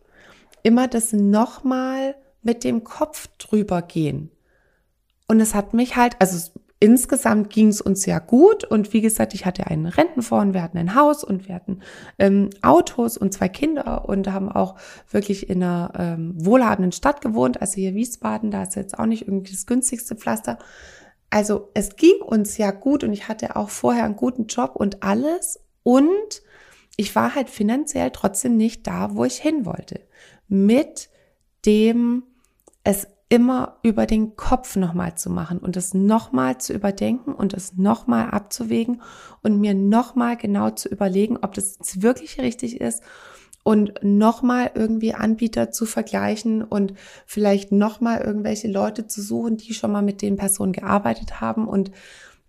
Immer 0.62 0.88
das 0.88 1.12
nochmal 1.12 2.14
mit 2.42 2.64
dem 2.64 2.84
Kopf 2.84 3.28
drüber 3.38 3.82
gehen. 3.82 4.30
Und 5.26 5.40
es 5.40 5.54
hat 5.54 5.74
mich 5.74 5.96
halt, 5.96 6.16
also 6.20 6.50
insgesamt 6.80 7.50
ging 7.50 7.68
es 7.68 7.82
uns 7.82 8.06
ja 8.06 8.18
gut 8.18 8.64
und 8.64 8.92
wie 8.94 9.02
gesagt, 9.02 9.34
ich 9.34 9.44
hatte 9.44 9.66
einen 9.66 9.86
Rentenfonds, 9.86 10.54
wir 10.54 10.62
hatten 10.62 10.78
ein 10.78 10.94
Haus 10.94 11.22
und 11.22 11.46
wir 11.46 11.54
hatten 11.54 11.80
ähm, 12.18 12.48
Autos 12.62 13.18
und 13.18 13.34
zwei 13.34 13.48
Kinder 13.48 14.08
und 14.08 14.32
haben 14.32 14.50
auch 14.50 14.76
wirklich 15.10 15.50
in 15.50 15.62
einer 15.62 15.92
ähm, 15.98 16.34
wohlhabenden 16.36 16.92
Stadt 16.92 17.20
gewohnt, 17.20 17.60
also 17.60 17.74
hier 17.74 17.94
Wiesbaden, 17.94 18.50
da 18.50 18.62
ist 18.62 18.76
jetzt 18.76 18.98
auch 18.98 19.06
nicht 19.06 19.28
irgendwie 19.28 19.52
das 19.52 19.66
günstigste 19.66 20.16
Pflaster. 20.16 20.58
Also 21.28 21.70
es 21.74 21.96
ging 21.96 22.20
uns 22.22 22.56
ja 22.56 22.70
gut 22.70 23.04
und 23.04 23.12
ich 23.12 23.28
hatte 23.28 23.56
auch 23.56 23.68
vorher 23.68 24.04
einen 24.04 24.16
guten 24.16 24.46
Job 24.46 24.72
und 24.74 25.02
alles 25.02 25.60
und 25.82 26.42
ich 26.96 27.14
war 27.14 27.34
halt 27.34 27.50
finanziell 27.50 28.10
trotzdem 28.10 28.56
nicht 28.56 28.86
da, 28.86 29.14
wo 29.14 29.24
ich 29.24 29.36
hin 29.36 29.66
wollte. 29.66 30.00
Mit 30.48 31.10
dem 31.66 32.24
es 32.84 33.06
immer 33.30 33.78
über 33.84 34.06
den 34.06 34.34
Kopf 34.34 34.74
nochmal 34.74 35.14
zu 35.14 35.30
machen 35.30 35.58
und 35.58 35.76
es 35.76 35.94
nochmal 35.94 36.58
zu 36.58 36.74
überdenken 36.74 37.32
und 37.32 37.54
es 37.54 37.76
nochmal 37.76 38.30
abzuwägen 38.30 39.00
und 39.42 39.60
mir 39.60 39.72
nochmal 39.72 40.36
genau 40.36 40.70
zu 40.70 40.88
überlegen, 40.88 41.38
ob 41.40 41.54
das 41.54 41.76
jetzt 41.78 42.02
wirklich 42.02 42.40
richtig 42.40 42.80
ist 42.80 43.04
und 43.62 43.92
nochmal 44.02 44.72
irgendwie 44.74 45.14
Anbieter 45.14 45.70
zu 45.70 45.86
vergleichen 45.86 46.64
und 46.64 46.94
vielleicht 47.24 47.70
nochmal 47.70 48.20
irgendwelche 48.20 48.66
Leute 48.66 49.06
zu 49.06 49.22
suchen, 49.22 49.58
die 49.58 49.74
schon 49.74 49.92
mal 49.92 50.02
mit 50.02 50.22
den 50.22 50.36
Personen 50.36 50.72
gearbeitet 50.72 51.40
haben 51.40 51.68
und 51.68 51.92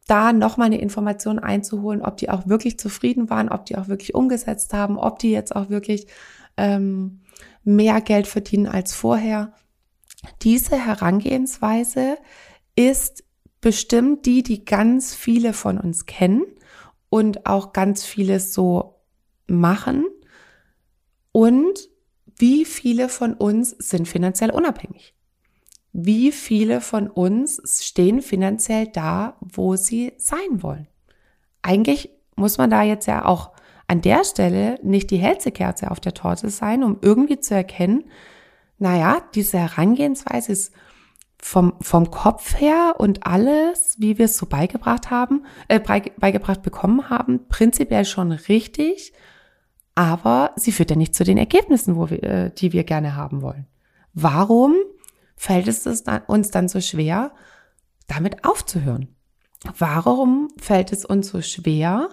da 0.08 0.34
nochmal 0.34 0.66
eine 0.66 0.82
Information 0.82 1.38
einzuholen, 1.38 2.02
ob 2.02 2.18
die 2.18 2.32
auch 2.32 2.48
wirklich 2.48 2.80
zufrieden 2.80 3.30
waren, 3.30 3.50
ob 3.50 3.68
die 3.68 3.78
auch 3.78 3.88
wirklich 3.88 4.16
umgesetzt 4.16 4.74
haben, 4.74 4.98
ob 4.98 5.20
die 5.20 5.32
jetzt 5.32 5.56
auch 5.56 5.70
wirklich 5.70 6.08
ähm, 6.58 7.20
mehr 7.64 8.02
Geld 8.02 8.26
verdienen 8.26 8.66
als 8.66 8.96
vorher 8.96 9.54
diese 10.42 10.78
Herangehensweise 10.78 12.18
ist 12.76 13.24
bestimmt 13.60 14.26
die, 14.26 14.44
die 14.44 14.66
ganz 14.66 15.14
viele 15.14 15.54
von 15.54 15.78
uns 15.78 16.06
kennen 16.06 16.44
und 17.10 17.46
auch 17.46 17.74
ganz 17.74 18.04
vieles 18.04 18.54
so 18.54 18.96
machen. 19.48 20.06
Und 21.32 21.90
wie 22.38 22.66
viele 22.66 23.08
von 23.10 23.34
uns 23.36 23.70
sind 23.72 24.08
finanziell 24.08 24.52
unabhängig? 24.52 25.14
Wie 25.94 26.32
viele 26.32 26.82
von 26.82 27.10
uns 27.10 27.62
stehen 27.84 28.22
finanziell 28.22 28.88
da, 28.88 29.38
wo 29.42 29.76
sie 29.76 30.14
sein 30.18 30.64
wollen? 30.64 30.88
Eigentlich 31.62 32.10
muss 32.36 32.58
man 32.58 32.70
da 32.70 32.82
jetzt 32.82 33.08
ja 33.08 33.26
auch 33.26 33.52
an 33.88 34.02
der 34.02 34.24
Stelle 34.24 34.80
nicht 34.84 35.12
die 35.12 35.18
hellste 35.18 35.52
Kerze 35.52 35.92
auf 35.92 36.00
der 36.00 36.14
Torte 36.14 36.50
sein, 36.50 36.84
um 36.84 36.98
irgendwie 37.02 37.40
zu 37.40 37.54
erkennen, 37.54 38.06
naja, 38.82 39.22
diese 39.36 39.60
Herangehensweise 39.60 40.52
ist 40.52 40.74
vom, 41.42 41.74
vom 41.82 42.12
Kopf 42.12 42.60
her 42.60 42.96
und 42.98 43.26
alles, 43.26 43.96
wie 44.00 44.18
wir 44.18 44.26
es 44.26 44.38
so 44.38 44.46
beigebracht 44.46 45.10
haben, 45.10 45.46
äh, 45.68 45.80
beigebracht 45.80 46.62
bekommen 46.62 47.10
haben, 47.10 47.48
prinzipiell 47.48 48.06
schon 48.06 48.32
richtig, 48.32 49.14
aber 49.96 50.52
sie 50.56 50.72
führt 50.72 50.90
ja 50.90 50.96
nicht 50.96 51.16
zu 51.16 51.24
den 51.24 51.38
Ergebnissen, 51.38 51.96
wo 51.96 52.10
wir, 52.10 52.24
äh, 52.24 52.52
die 52.52 52.74
wir 52.74 52.84
gerne 52.84 53.16
haben 53.16 53.42
wollen. 53.42 53.68
Warum 54.14 54.76
fällt 55.36 55.68
es 55.68 55.86
uns 55.86 56.52
dann 56.52 56.68
so 56.68 56.82
schwer, 56.82 57.34
damit 58.08 58.46
aufzuhören? 58.46 59.16
Warum 59.78 60.50
fällt 60.58 60.92
es 60.92 61.06
uns 61.06 61.30
so 61.30 61.42
schwer, 61.42 62.10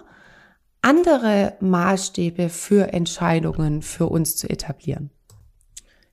andere 0.81 1.57
Maßstäbe 1.61 2.49
für 2.49 2.93
Entscheidungen 2.93 3.81
für 3.81 4.07
uns 4.07 4.35
zu 4.35 4.49
etablieren? 4.49 5.09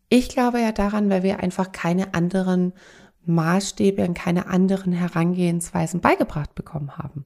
Ich 0.08 0.28
glaube 0.28 0.60
ja 0.60 0.72
daran, 0.72 1.10
weil 1.10 1.22
wir 1.22 1.40
einfach 1.40 1.72
keine 1.72 2.14
anderen 2.14 2.72
Maßstäbe 3.24 4.04
und 4.04 4.14
keine 4.14 4.46
anderen 4.46 4.92
Herangehensweisen 4.92 6.00
beigebracht 6.00 6.54
bekommen 6.54 6.96
haben. 6.96 7.24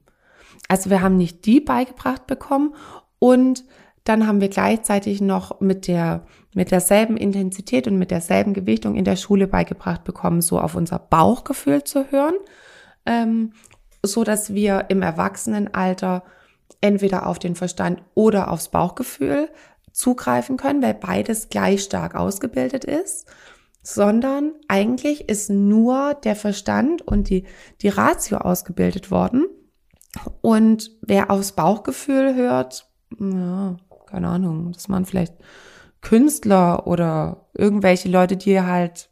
Also 0.67 0.89
wir 0.89 1.01
haben 1.01 1.17
nicht 1.17 1.45
die 1.45 1.59
beigebracht 1.59 2.27
bekommen 2.27 2.73
und 3.19 3.63
dann 4.03 4.25
haben 4.25 4.41
wir 4.41 4.49
gleichzeitig 4.49 5.21
noch 5.21 5.59
mit 5.59 5.87
der, 5.87 6.25
mit 6.55 6.71
derselben 6.71 7.17
Intensität 7.17 7.87
und 7.87 7.97
mit 7.97 8.09
derselben 8.09 8.53
Gewichtung 8.53 8.95
in 8.95 9.05
der 9.05 9.15
Schule 9.15 9.47
beigebracht 9.47 10.03
bekommen, 10.03 10.41
so 10.41 10.59
auf 10.59 10.73
unser 10.73 10.97
Bauchgefühl 10.97 11.83
zu 11.83 12.11
hören, 12.11 12.35
ähm, 13.05 13.53
so 14.03 14.23
dass 14.23 14.55
wir 14.55 14.85
im 14.89 15.03
Erwachsenenalter 15.03 16.23
entweder 16.81 17.27
auf 17.27 17.37
den 17.37 17.55
Verstand 17.55 18.01
oder 18.15 18.49
aufs 18.49 18.69
Bauchgefühl 18.69 19.49
zugreifen 19.91 20.57
können, 20.57 20.81
weil 20.81 20.93
beides 20.93 21.49
gleich 21.49 21.83
stark 21.83 22.15
ausgebildet 22.15 22.85
ist, 22.85 23.27
sondern 23.83 24.53
eigentlich 24.67 25.27
ist 25.29 25.49
nur 25.49 26.13
der 26.13 26.35
Verstand 26.35 27.01
und 27.01 27.29
die, 27.29 27.45
die 27.81 27.89
Ratio 27.89 28.37
ausgebildet 28.37 29.11
worden. 29.11 29.45
Und 30.41 30.91
wer 31.01 31.31
aufs 31.31 31.53
Bauchgefühl 31.53 32.35
hört, 32.35 32.87
ja, 33.19 33.77
keine 34.07 34.27
Ahnung, 34.27 34.71
das 34.73 34.89
waren 34.89 35.05
vielleicht 35.05 35.33
Künstler 36.01 36.87
oder 36.87 37.47
irgendwelche 37.53 38.09
Leute, 38.09 38.35
die 38.37 38.61
halt 38.61 39.09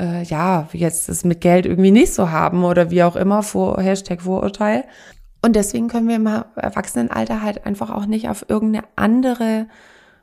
äh, 0.00 0.22
ja, 0.24 0.68
jetzt 0.72 1.08
es 1.08 1.24
mit 1.24 1.40
Geld 1.40 1.66
irgendwie 1.66 1.90
nicht 1.90 2.14
so 2.14 2.30
haben 2.30 2.64
oder 2.64 2.90
wie 2.90 3.02
auch 3.02 3.16
immer, 3.16 3.42
vor 3.42 3.80
Hashtag 3.80 4.22
Vorurteil. 4.22 4.84
Und 5.40 5.54
deswegen 5.54 5.88
können 5.88 6.08
wir 6.08 6.16
im 6.16 6.26
Erwachsenenalter 6.26 7.42
halt 7.42 7.64
einfach 7.64 7.90
auch 7.90 8.06
nicht 8.06 8.28
auf 8.28 8.46
irgendeine 8.48 8.86
andere 8.96 9.68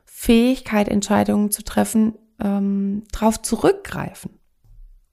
Fähigkeit, 0.04 0.88
Entscheidungen 0.88 1.50
zu 1.50 1.62
treffen, 1.62 2.14
ähm, 2.42 3.04
drauf 3.12 3.40
zurückgreifen. 3.40 4.38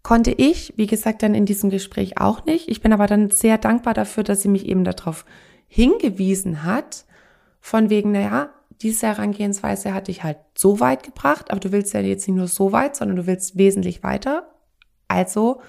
Konnte 0.01 0.31
ich, 0.31 0.73
wie 0.75 0.87
gesagt, 0.87 1.23
dann 1.23 1.33
in 1.33 1.45
diesem 1.45 1.69
Gespräch 1.69 2.17
auch 2.19 2.45
nicht. 2.45 2.67
Ich 2.67 2.81
bin 2.81 2.91
aber 2.91 3.07
dann 3.07 3.31
sehr 3.31 3.57
dankbar 3.57 3.93
dafür, 3.93 4.23
dass 4.23 4.41
sie 4.41 4.49
mich 4.49 4.65
eben 4.65 4.83
darauf 4.83 5.25
hingewiesen 5.67 6.63
hat, 6.63 7.05
von 7.61 7.89
wegen, 7.89 8.11
naja, 8.11 8.49
diese 8.81 9.07
Herangehensweise 9.07 9.93
hat 9.93 10.09
dich 10.09 10.23
halt 10.23 10.37
so 10.57 10.81
weit 10.81 11.03
gebracht, 11.03 11.51
aber 11.51 11.61
du 11.61 11.71
willst 11.71 11.93
ja 11.93 12.01
jetzt 12.01 12.27
nicht 12.27 12.35
nur 12.35 12.49
so 12.49 12.73
weit, 12.73 12.97
sondern 12.97 13.15
du 13.15 13.27
willst 13.27 13.57
wesentlich 13.57 14.03
weiter. 14.03 14.49
Also 15.07 15.61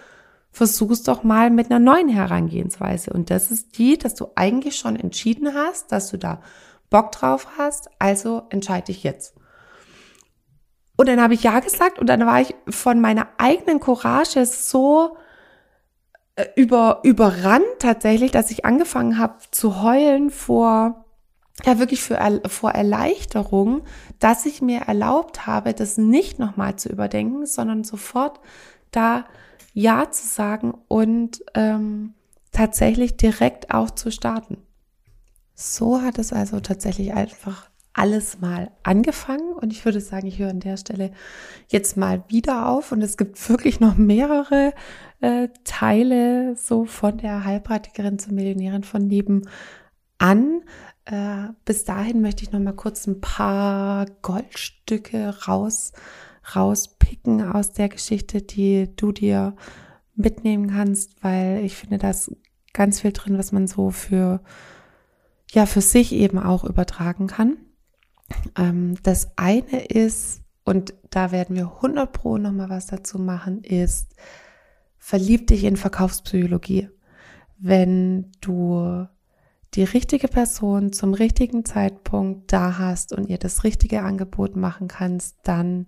versuch's 0.54 1.02
doch 1.02 1.24
mal 1.24 1.50
mit 1.50 1.70
einer 1.70 1.80
neuen 1.80 2.08
Herangehensweise. 2.08 3.12
Und 3.12 3.28
das 3.28 3.50
ist 3.50 3.76
die, 3.76 3.98
dass 3.98 4.14
du 4.14 4.28
eigentlich 4.36 4.76
schon 4.76 4.94
entschieden 4.94 5.52
hast, 5.52 5.90
dass 5.90 6.10
du 6.10 6.16
da 6.16 6.40
Bock 6.90 7.10
drauf 7.10 7.48
hast, 7.58 7.90
also 7.98 8.42
entscheide 8.50 8.86
dich 8.86 9.02
jetzt. 9.02 9.34
Und 10.96 11.08
dann 11.08 11.20
habe 11.20 11.34
ich 11.34 11.42
ja 11.42 11.58
gesagt 11.58 11.98
und 11.98 12.06
dann 12.06 12.24
war 12.24 12.40
ich 12.40 12.54
von 12.68 13.00
meiner 13.00 13.26
eigenen 13.36 13.80
Courage 13.80 14.46
so 14.46 15.16
äh, 16.36 16.46
über, 16.54 17.00
überrannt 17.02 17.64
tatsächlich, 17.80 18.30
dass 18.30 18.52
ich 18.52 18.64
angefangen 18.64 19.18
habe 19.18 19.38
zu 19.50 19.82
heulen 19.82 20.30
vor, 20.30 21.04
ja 21.64 21.80
wirklich 21.80 22.00
für, 22.00 22.42
vor 22.46 22.70
Erleichterung, 22.70 23.82
dass 24.20 24.46
ich 24.46 24.62
mir 24.62 24.82
erlaubt 24.82 25.48
habe, 25.48 25.74
das 25.74 25.98
nicht 25.98 26.38
nochmal 26.38 26.76
zu 26.76 26.90
überdenken, 26.90 27.44
sondern 27.44 27.82
sofort 27.82 28.38
da 28.92 29.24
ja 29.74 30.10
zu 30.10 30.26
sagen 30.26 30.72
und 30.88 31.44
ähm, 31.54 32.14
tatsächlich 32.52 33.16
direkt 33.16 33.74
auch 33.74 33.90
zu 33.90 34.10
starten. 34.10 34.56
So 35.54 36.00
hat 36.00 36.18
es 36.18 36.32
also 36.32 36.60
tatsächlich 36.60 37.12
einfach 37.12 37.68
alles 37.92 38.40
mal 38.40 38.72
angefangen 38.82 39.52
und 39.52 39.72
ich 39.72 39.84
würde 39.84 40.00
sagen, 40.00 40.26
ich 40.26 40.38
höre 40.38 40.50
an 40.50 40.60
der 40.60 40.76
Stelle 40.76 41.12
jetzt 41.68 41.96
mal 41.96 42.24
wieder 42.28 42.68
auf 42.68 42.90
und 42.90 43.02
es 43.02 43.16
gibt 43.16 43.48
wirklich 43.48 43.78
noch 43.78 43.96
mehrere 43.96 44.72
äh, 45.20 45.48
Teile 45.62 46.56
so 46.56 46.86
von 46.86 47.18
der 47.18 47.44
Heilpraktikerin 47.44 48.18
zur 48.18 48.32
Millionärin 48.32 48.82
von 48.82 49.06
nebenan. 49.06 50.62
Äh, 51.04 51.48
bis 51.64 51.84
dahin 51.84 52.20
möchte 52.20 52.42
ich 52.42 52.50
noch 52.50 52.60
mal 52.60 52.72
kurz 52.72 53.06
ein 53.06 53.20
paar 53.20 54.06
Goldstücke 54.22 55.46
raus 55.46 55.92
rauspicken 56.54 57.42
aus 57.42 57.72
der 57.72 57.88
Geschichte, 57.88 58.42
die 58.42 58.94
du 58.96 59.12
dir 59.12 59.56
mitnehmen 60.14 60.70
kannst, 60.70 61.22
weil 61.22 61.64
ich 61.64 61.76
finde, 61.76 61.98
da 61.98 62.10
ist 62.10 62.36
ganz 62.72 63.00
viel 63.00 63.12
drin, 63.12 63.38
was 63.38 63.52
man 63.52 63.66
so 63.66 63.90
für, 63.90 64.42
ja, 65.52 65.66
für 65.66 65.80
sich 65.80 66.12
eben 66.12 66.38
auch 66.38 66.64
übertragen 66.64 67.26
kann. 67.26 67.56
Ähm, 68.56 68.96
das 69.02 69.36
eine 69.36 69.86
ist, 69.86 70.42
und 70.64 70.94
da 71.10 71.32
werden 71.32 71.56
wir 71.56 71.72
100 71.76 72.12
pro 72.12 72.38
nochmal 72.38 72.70
was 72.70 72.86
dazu 72.86 73.18
machen, 73.18 73.62
ist, 73.62 74.14
verlieb 74.98 75.46
dich 75.46 75.64
in 75.64 75.76
Verkaufspsychologie. 75.76 76.88
Wenn 77.58 78.32
du 78.40 79.06
die 79.74 79.84
richtige 79.84 80.28
Person 80.28 80.92
zum 80.92 81.14
richtigen 81.14 81.64
Zeitpunkt 81.64 82.52
da 82.52 82.78
hast 82.78 83.12
und 83.12 83.28
ihr 83.28 83.38
das 83.38 83.64
richtige 83.64 84.02
Angebot 84.02 84.56
machen 84.56 84.88
kannst, 84.88 85.36
dann 85.42 85.86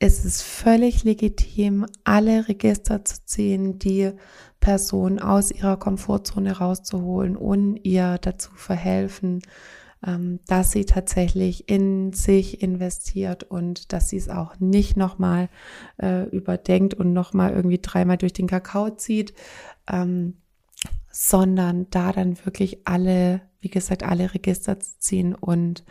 ist 0.00 0.24
es 0.24 0.40
völlig 0.40 1.04
legitim, 1.04 1.86
alle 2.04 2.48
Register 2.48 3.04
zu 3.04 3.24
ziehen, 3.26 3.78
die 3.78 4.12
Person 4.58 5.18
aus 5.18 5.50
ihrer 5.50 5.76
Komfortzone 5.76 6.56
rauszuholen 6.56 7.36
und 7.36 7.76
ihr 7.76 8.16
dazu 8.18 8.50
verhelfen, 8.54 9.42
ähm, 10.04 10.40
dass 10.46 10.72
sie 10.72 10.86
tatsächlich 10.86 11.68
in 11.68 12.14
sich 12.14 12.62
investiert 12.62 13.44
und 13.44 13.92
dass 13.92 14.08
sie 14.08 14.16
es 14.16 14.30
auch 14.30 14.58
nicht 14.58 14.96
nochmal 14.96 15.50
äh, 16.02 16.24
überdenkt 16.30 16.94
und 16.94 17.12
nochmal 17.12 17.52
irgendwie 17.52 17.80
dreimal 17.80 18.16
durch 18.16 18.32
den 18.32 18.46
Kakao 18.46 18.88
zieht, 18.90 19.34
ähm, 19.90 20.38
sondern 21.10 21.88
da 21.90 22.12
dann 22.12 22.42
wirklich 22.46 22.86
alle, 22.86 23.42
wie 23.60 23.68
gesagt, 23.68 24.02
alle 24.02 24.32
Register 24.32 24.80
zu 24.80 24.98
ziehen 24.98 25.34
und 25.34 25.84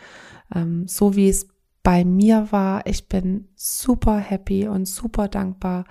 ähm, 0.56 0.88
so 0.88 1.16
wie 1.16 1.30
es 1.30 1.48
bei 1.84 2.04
mir 2.04 2.52
war. 2.52 2.86
Ich 2.86 3.08
bin 3.08 3.48
super 3.56 4.18
happy 4.18 4.68
und 4.68 4.86
super 4.86 5.28
dankbar 5.28 5.86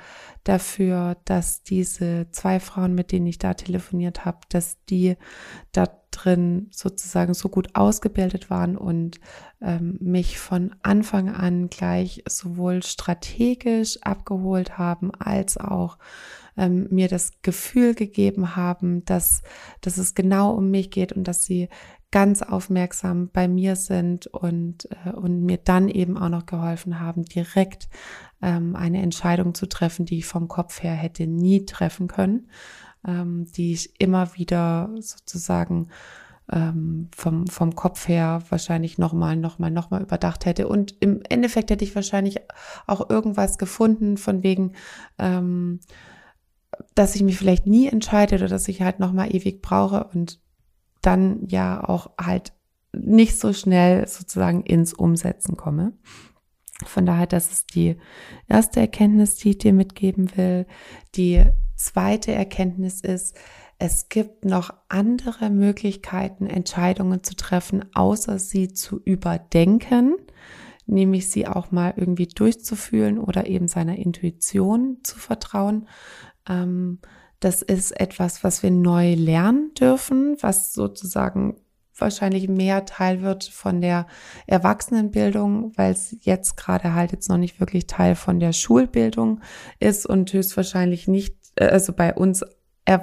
dafür, 0.45 1.17
dass 1.25 1.63
diese 1.63 2.29
zwei 2.31 2.61
Frauen, 2.61 2.95
mit 2.95 3.13
denen 3.13 3.27
ich 3.27 3.39
da 3.39 3.55
telefoniert 3.55 4.25
habe, 4.25 4.39
dass 4.49 4.83
die 4.87 5.17
da 5.73 5.87
drin 6.11 6.69
sozusagen 6.71 7.35
so 7.35 7.49
gut 7.49 7.75
ausgebildet 7.75 8.51
waren 8.51 8.77
und 8.77 9.21
ähm, 9.61 9.99
mich 10.01 10.39
von 10.39 10.75
Anfang 10.83 11.29
an 11.29 11.69
gleich 11.69 12.23
sowohl 12.29 12.83
strategisch 12.83 13.99
abgeholt 14.03 14.79
haben 14.79 15.13
als 15.15 15.59
auch 15.59 15.99
ähm, 16.57 16.89
mir 16.91 17.09
das 17.09 17.41
Gefühl 17.43 17.95
gegeben 17.95 18.57
haben, 18.57 19.05
dass, 19.05 19.43
dass 19.81 19.97
es 19.97 20.15
genau 20.15 20.53
um 20.53 20.71
mich 20.71 20.91
geht 20.91 21.13
und 21.13 21.25
dass 21.25 21.45
sie 21.45 21.69
ganz 22.11 22.43
aufmerksam 22.43 23.29
bei 23.31 23.49
mir 23.49 23.77
sind 23.77 24.27
und, 24.29 24.89
äh, 25.05 25.11
und 25.11 25.43
mir 25.43 25.59
dann 25.59 25.89
eben 25.89 26.17
auch 26.17 26.31
noch 26.31 26.47
geholfen 26.47 27.01
haben, 27.01 27.25
direkt 27.25 27.89
ähm, 28.41 28.77
eine 28.77 29.03
Entscheidung 29.03 29.55
zu 29.55 29.67
treffen, 29.67 30.07
die 30.07 30.19
ich 30.19 30.27
vom 30.27 30.49
Kopf 30.49 30.83
her 30.83 30.95
hätte 30.95 31.27
nie 31.27 31.67
treffen 31.67 32.09
können, 32.09 32.51
ähm, 33.07 33.47
die 33.53 33.73
ich 33.73 34.01
immer 34.01 34.35
wieder 34.37 34.91
sozusagen 35.01 35.89
ähm, 36.51 37.09
vom, 37.15 37.47
vom 37.47 37.75
Kopf 37.75 38.09
her 38.09 38.43
wahrscheinlich 38.49 38.97
nochmal, 38.97 39.37
nochmal, 39.37 39.71
nochmal 39.71 40.03
überdacht 40.03 40.47
hätte. 40.47 40.67
Und 40.67 40.95
im 41.01 41.21
Endeffekt 41.29 41.71
hätte 41.71 41.85
ich 41.85 41.95
wahrscheinlich 41.95 42.39
auch 42.87 43.11
irgendwas 43.11 43.59
gefunden 43.59 44.17
von 44.17 44.43
wegen, 44.43 44.73
ähm, 45.19 45.81
dass 46.95 47.15
ich 47.15 47.23
mich 47.23 47.37
vielleicht 47.37 47.67
nie 47.67 47.89
entscheide 47.89 48.37
oder 48.37 48.49
dass 48.49 48.69
ich 48.69 48.81
halt 48.81 48.99
nochmal 48.99 49.35
ewig 49.35 49.61
brauche 49.61 50.05
und 50.05 50.41
dann 51.03 51.47
ja 51.47 51.83
auch 51.83 52.11
halt 52.21 52.53
nicht 52.93 53.39
so 53.39 53.53
schnell 53.53 54.07
sozusagen 54.09 54.63
ins 54.63 54.93
Umsetzen 54.93 55.57
komme. 55.57 55.93
Von 56.85 57.07
daher, 57.07 57.27
das 57.27 57.51
ist 57.51 57.75
die 57.75 57.97
erste 58.47 58.81
Erkenntnis, 58.81 59.37
die 59.37 59.51
ich 59.51 59.59
dir 59.59 59.73
mitgeben 59.73 60.37
will. 60.37 60.67
Die 61.17 61.45
zweite 61.77 62.33
Erkenntnis 62.33 63.01
ist, 63.01 63.37
es 63.79 64.09
gibt 64.09 64.45
noch 64.45 64.71
andere 64.89 65.51
Möglichkeiten, 65.51 66.47
Entscheidungen 66.47 67.23
zu 67.23 67.37
treffen, 67.37 67.85
außer 67.95 68.39
sie 68.39 68.73
zu 68.73 69.01
überdenken, 69.01 70.17
nämlich 70.87 71.31
sie 71.31 71.47
auch 71.47 71.71
mal 71.71 71.95
irgendwie 71.97 72.27
durchzufühlen 72.27 73.19
oder 73.19 73.47
eben 73.47 73.69
seiner 73.69 73.97
Intuition 73.97 74.99
zu 75.05 75.19
vertrauen. 75.19 75.89
Ähm, 76.49 76.99
das 77.41 77.63
ist 77.63 77.99
etwas, 77.99 78.43
was 78.43 78.63
wir 78.63 78.71
neu 78.71 79.15
lernen 79.15 79.73
dürfen, 79.75 80.37
was 80.41 80.73
sozusagen 80.73 81.57
wahrscheinlich 81.97 82.49
mehr 82.49 82.85
Teil 82.85 83.23
wird 83.23 83.45
von 83.45 83.81
der 83.81 84.07
Erwachsenenbildung, 84.47 85.73
weil 85.77 85.93
es 85.93 86.17
jetzt 86.21 86.57
gerade 86.57 86.95
halt 86.95 87.13
jetzt 87.13 87.29
noch 87.29 87.39
nicht 87.39 87.61
wirklich 87.61 87.87
Teil 87.87 88.15
von 88.15 88.41
der 88.41 88.53
Schulbildung 88.53 89.41
ist 89.81 90.07
und 90.07 90.33
höchstwahrscheinlich 90.33 91.09
nicht, 91.09 91.35
äh, 91.57 91.67
also 91.67 91.93
bei 91.93 92.15
uns 92.15 92.45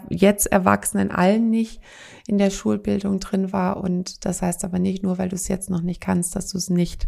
jetzt 0.09 0.47
Erwachsenen 0.47 1.11
allen 1.11 1.51
nicht 1.51 1.79
in 2.27 2.37
der 2.37 2.49
Schulbildung 2.49 3.19
drin 3.19 3.53
war. 3.53 3.77
Und 3.77 4.25
das 4.25 4.41
heißt 4.41 4.65
aber 4.65 4.79
nicht 4.79 5.03
nur, 5.03 5.17
weil 5.17 5.29
du 5.29 5.35
es 5.35 5.47
jetzt 5.47 5.69
noch 5.69 5.81
nicht 5.81 6.01
kannst, 6.01 6.35
dass 6.35 6.49
du 6.49 6.57
es 6.57 6.69
nicht 6.69 7.07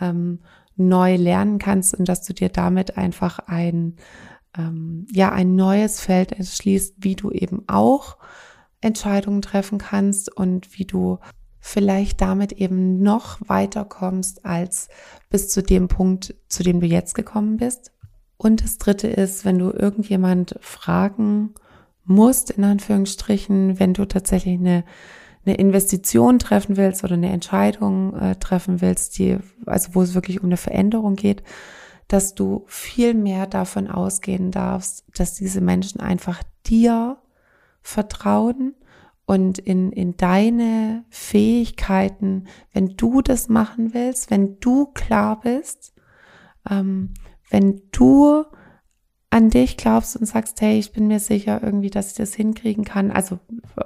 ähm, 0.00 0.40
neu 0.76 1.16
lernen 1.16 1.58
kannst 1.58 1.94
und 1.98 2.08
dass 2.08 2.22
du 2.22 2.32
dir 2.32 2.48
damit 2.48 2.96
einfach 2.96 3.40
ein 3.40 3.96
ähm, 4.56 5.06
ja 5.10 5.32
ein 5.32 5.54
neues 5.56 6.00
Feld 6.00 6.32
erschließt, 6.32 6.96
wie 6.98 7.16
du 7.16 7.30
eben 7.30 7.64
auch 7.68 8.16
Entscheidungen 8.80 9.42
treffen 9.42 9.78
kannst 9.78 10.34
und 10.34 10.78
wie 10.78 10.84
du 10.84 11.18
vielleicht 11.60 12.20
damit 12.20 12.52
eben 12.52 13.02
noch 13.02 13.38
weiter 13.46 13.84
kommst 13.84 14.44
als 14.44 14.88
bis 15.30 15.48
zu 15.48 15.62
dem 15.62 15.88
Punkt, 15.88 16.34
zu 16.48 16.64
dem 16.64 16.80
du 16.80 16.86
jetzt 16.86 17.14
gekommen 17.14 17.56
bist. 17.56 17.92
Und 18.36 18.64
das 18.64 18.78
dritte 18.78 19.06
ist, 19.06 19.44
wenn 19.44 19.58
du 19.58 19.70
irgendjemand 19.70 20.56
fragen 20.60 21.54
musst, 22.04 22.50
in 22.50 22.64
Anführungsstrichen, 22.64 23.78
wenn 23.78 23.94
du 23.94 24.04
tatsächlich 24.06 24.58
eine, 24.58 24.84
eine 25.46 25.54
Investition 25.54 26.40
treffen 26.40 26.76
willst 26.76 27.04
oder 27.04 27.14
eine 27.14 27.30
Entscheidung 27.30 28.16
äh, 28.16 28.34
treffen 28.34 28.80
willst, 28.80 29.16
die, 29.18 29.38
also 29.64 29.94
wo 29.94 30.02
es 30.02 30.14
wirklich 30.14 30.40
um 30.40 30.46
eine 30.46 30.56
Veränderung 30.56 31.14
geht, 31.14 31.44
dass 32.12 32.34
du 32.34 32.64
viel 32.66 33.14
mehr 33.14 33.46
davon 33.46 33.88
ausgehen 33.88 34.50
darfst, 34.50 35.04
dass 35.16 35.34
diese 35.34 35.62
Menschen 35.62 36.00
einfach 36.00 36.42
dir 36.66 37.16
vertrauen 37.80 38.74
und 39.24 39.58
in, 39.58 39.92
in 39.92 40.18
deine 40.18 41.06
Fähigkeiten, 41.08 42.48
wenn 42.74 42.96
du 42.98 43.22
das 43.22 43.48
machen 43.48 43.94
willst, 43.94 44.30
wenn 44.30 44.60
du 44.60 44.86
klar 44.92 45.40
bist, 45.40 45.94
ähm, 46.68 47.14
wenn 47.48 47.80
du 47.92 48.44
an 49.32 49.48
dich 49.48 49.78
glaubst 49.78 50.14
und 50.14 50.26
sagst, 50.26 50.60
hey, 50.60 50.78
ich 50.78 50.92
bin 50.92 51.06
mir 51.06 51.18
sicher 51.18 51.62
irgendwie, 51.62 51.88
dass 51.88 52.08
ich 52.08 52.16
das 52.16 52.34
hinkriegen 52.34 52.84
kann. 52.84 53.10
Also 53.10 53.38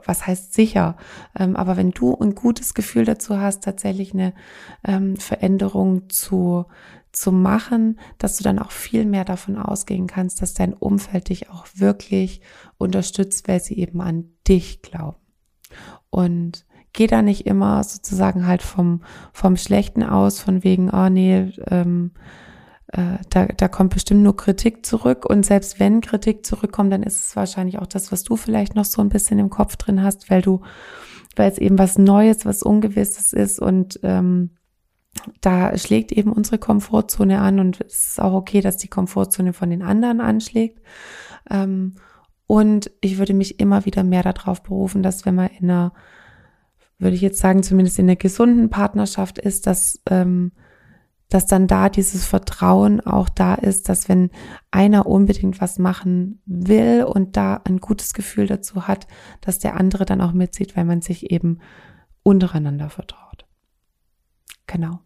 was 0.05 0.27
heißt 0.27 0.53
sicher? 0.53 0.97
Ähm, 1.39 1.55
aber 1.55 1.77
wenn 1.77 1.93
du 1.93 2.17
ein 2.19 2.35
gutes 2.35 2.75
Gefühl 2.75 3.05
dazu 3.05 3.39
hast, 3.39 3.63
tatsächlich 3.63 4.13
eine 4.13 4.35
ähm, 4.85 5.17
Veränderung 5.17 6.11
zu, 6.11 6.67
zu 7.13 7.31
machen, 7.31 8.01
dass 8.19 8.37
du 8.37 8.43
dann 8.43 8.59
auch 8.59 8.73
viel 8.73 9.05
mehr 9.05 9.25
davon 9.25 9.57
ausgehen 9.57 10.09
kannst, 10.09 10.43
dass 10.43 10.53
dein 10.53 10.75
Umfeld 10.75 11.29
dich 11.29 11.49
auch 11.49 11.69
wirklich 11.77 12.41
unterstützt, 12.77 13.47
weil 13.47 13.61
sie 13.61 13.79
eben 13.79 14.01
an 14.01 14.25
dich 14.49 14.83
glauben. 14.83 15.19
Und 16.11 16.67
geh 16.93 17.07
da 17.07 17.23
nicht 17.23 17.47
immer 17.47 17.85
sozusagen 17.85 18.49
halt 18.49 18.63
vom, 18.63 19.05
vom 19.33 19.57
Schlechten 19.57 20.03
aus, 20.03 20.41
von 20.41 20.65
wegen, 20.65 20.91
oh 20.91 21.09
nee, 21.09 21.53
ähm, 21.69 22.11
äh, 22.89 23.19
da, 23.31 23.47
da 23.47 23.69
kommt 23.69 23.95
bestimmt 23.95 24.23
nur 24.23 24.37
Kritik 24.37 24.87
zurück. 24.87 25.25
Und 25.25 25.45
selbst 25.45 25.81
wenn 25.81 26.01
Kritik 26.01 26.47
zurückkommt, 26.47 26.93
dann 26.93 27.03
ist 27.03 27.29
es 27.29 27.37
wahrscheinlich 27.37 27.79
auch 27.79 27.87
das, 27.87 28.13
was 28.13 28.23
du 28.23 28.37
vielleicht 28.37 28.75
noch 28.75 28.85
so 28.85 29.03
ein 29.03 29.09
bisschen 29.09 29.39
im 29.39 29.51
Kopf 29.51 29.77
drin 29.77 30.03
hast, 30.03 30.31
weil 30.31 30.43
du, 30.43 30.61
weil 31.35 31.51
es 31.51 31.59
eben 31.59 31.79
was 31.79 31.99
Neues, 31.99 32.47
was 32.47 32.63
Ungewisses 32.63 33.33
ist 33.33 33.61
und 33.61 34.01
ähm, 34.03 34.51
da 35.41 35.77
schlägt 35.79 36.13
eben 36.13 36.33
unsere 36.33 36.59
Komfortzone 36.59 37.41
an 37.41 37.59
und 37.59 37.81
es 37.81 38.11
ist 38.11 38.21
auch 38.21 38.35
okay, 38.35 38.61
dass 38.61 38.77
die 38.77 38.89
Komfortzone 38.89 39.53
von 39.53 39.71
den 39.71 39.83
anderen 39.83 40.21
anschlägt. 40.21 40.81
Ähm, 41.51 41.95
und 42.47 42.91
ich 43.01 43.19
würde 43.19 43.35
mich 43.35 43.59
immer 43.59 43.85
wieder 43.87 44.05
mehr 44.05 44.23
darauf 44.23 44.63
berufen, 44.63 45.03
dass 45.03 45.27
wenn 45.27 45.35
man 45.35 45.49
in 45.59 45.71
einer, 45.71 45.93
würde 46.99 47.17
ich 47.17 47.23
jetzt 47.23 47.41
sagen, 47.41 47.63
zumindest 47.63 47.99
in 47.99 48.07
einer 48.07 48.17
gesunden 48.17 48.71
Partnerschaft 48.71 49.39
ist, 49.39 49.67
dass, 49.67 50.01
ähm, 50.09 50.53
dass 51.29 51.47
dann 51.47 51.67
da 51.67 51.89
dieses 51.89 52.25
Vertrauen 52.25 53.01
auch 53.01 53.29
da 53.29 53.55
ist, 53.55 53.89
dass 53.89 54.09
wenn 54.09 54.31
einer 54.71 55.07
unbedingt 55.07 55.61
was 55.61 55.79
machen 55.79 56.41
will 56.47 57.05
und 57.05 57.37
da 57.37 57.61
ein 57.65 57.79
gutes 57.79 58.15
Gefühl 58.15 58.47
dazu 58.47 58.87
hat, 58.87 59.07
dass 59.41 59.59
der 59.59 59.77
andere 59.77 60.05
dann 60.05 60.21
auch 60.21 60.33
mitzieht, 60.33 60.77
weil 60.77 60.85
man 60.85 61.03
sich 61.03 61.31
eben 61.31 61.59
untereinander 62.23 62.91
vertraut. 62.91 63.45
Genau. 64.67 65.01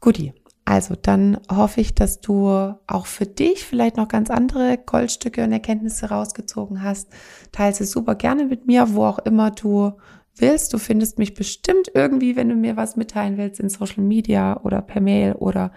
Guti. 0.00 0.32
Also 0.64 0.94
dann 1.00 1.38
hoffe 1.50 1.80
ich, 1.80 1.94
dass 1.94 2.20
du 2.20 2.74
auch 2.86 3.06
für 3.06 3.24
dich 3.24 3.64
vielleicht 3.64 3.96
noch 3.96 4.06
ganz 4.06 4.28
andere 4.28 4.76
Goldstücke 4.76 5.42
und 5.42 5.50
Erkenntnisse 5.50 6.10
rausgezogen 6.10 6.82
hast. 6.82 7.08
Teile 7.52 7.74
sie 7.74 7.86
super 7.86 8.14
gerne 8.14 8.44
mit 8.44 8.66
mir, 8.66 8.92
wo 8.92 9.06
auch 9.06 9.18
immer 9.20 9.50
du 9.50 9.92
willst. 10.40 10.72
Du 10.72 10.78
findest 10.78 11.18
mich 11.18 11.34
bestimmt 11.34 11.90
irgendwie, 11.94 12.36
wenn 12.36 12.48
du 12.48 12.54
mir 12.54 12.76
was 12.76 12.96
mitteilen 12.96 13.36
willst, 13.36 13.60
in 13.60 13.68
Social 13.68 14.02
Media 14.02 14.60
oder 14.62 14.82
per 14.82 15.00
Mail 15.00 15.32
oder 15.32 15.72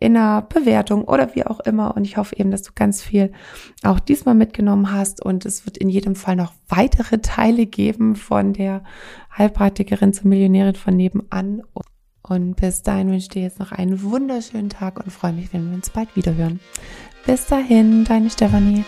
in 0.00 0.16
einer 0.16 0.42
Bewertung 0.42 1.04
oder 1.04 1.34
wie 1.34 1.44
auch 1.44 1.60
immer. 1.60 1.94
Und 1.96 2.04
ich 2.04 2.16
hoffe 2.16 2.36
eben, 2.36 2.50
dass 2.50 2.62
du 2.62 2.72
ganz 2.74 3.02
viel 3.02 3.32
auch 3.82 4.00
diesmal 4.00 4.34
mitgenommen 4.34 4.92
hast. 4.92 5.24
Und 5.24 5.44
es 5.44 5.66
wird 5.66 5.76
in 5.76 5.88
jedem 5.88 6.16
Fall 6.16 6.36
noch 6.36 6.52
weitere 6.68 7.18
Teile 7.18 7.66
geben 7.66 8.16
von 8.16 8.52
der 8.52 8.82
Heilpraktikerin 9.36 10.12
zur 10.12 10.28
Millionärin 10.28 10.74
von 10.74 10.96
nebenan. 10.96 11.62
Und 12.22 12.56
bis 12.56 12.82
dahin 12.82 13.08
wünsche 13.08 13.24
ich 13.24 13.28
dir 13.28 13.42
jetzt 13.42 13.58
noch 13.58 13.72
einen 13.72 14.02
wunderschönen 14.02 14.70
Tag 14.70 14.98
und 15.04 15.10
freue 15.10 15.32
mich, 15.32 15.52
wenn 15.52 15.68
wir 15.68 15.74
uns 15.74 15.90
bald 15.90 16.14
wieder 16.16 16.34
hören. 16.34 16.60
Bis 17.26 17.46
dahin, 17.46 18.04
deine 18.04 18.30
Stefanie. 18.30 18.84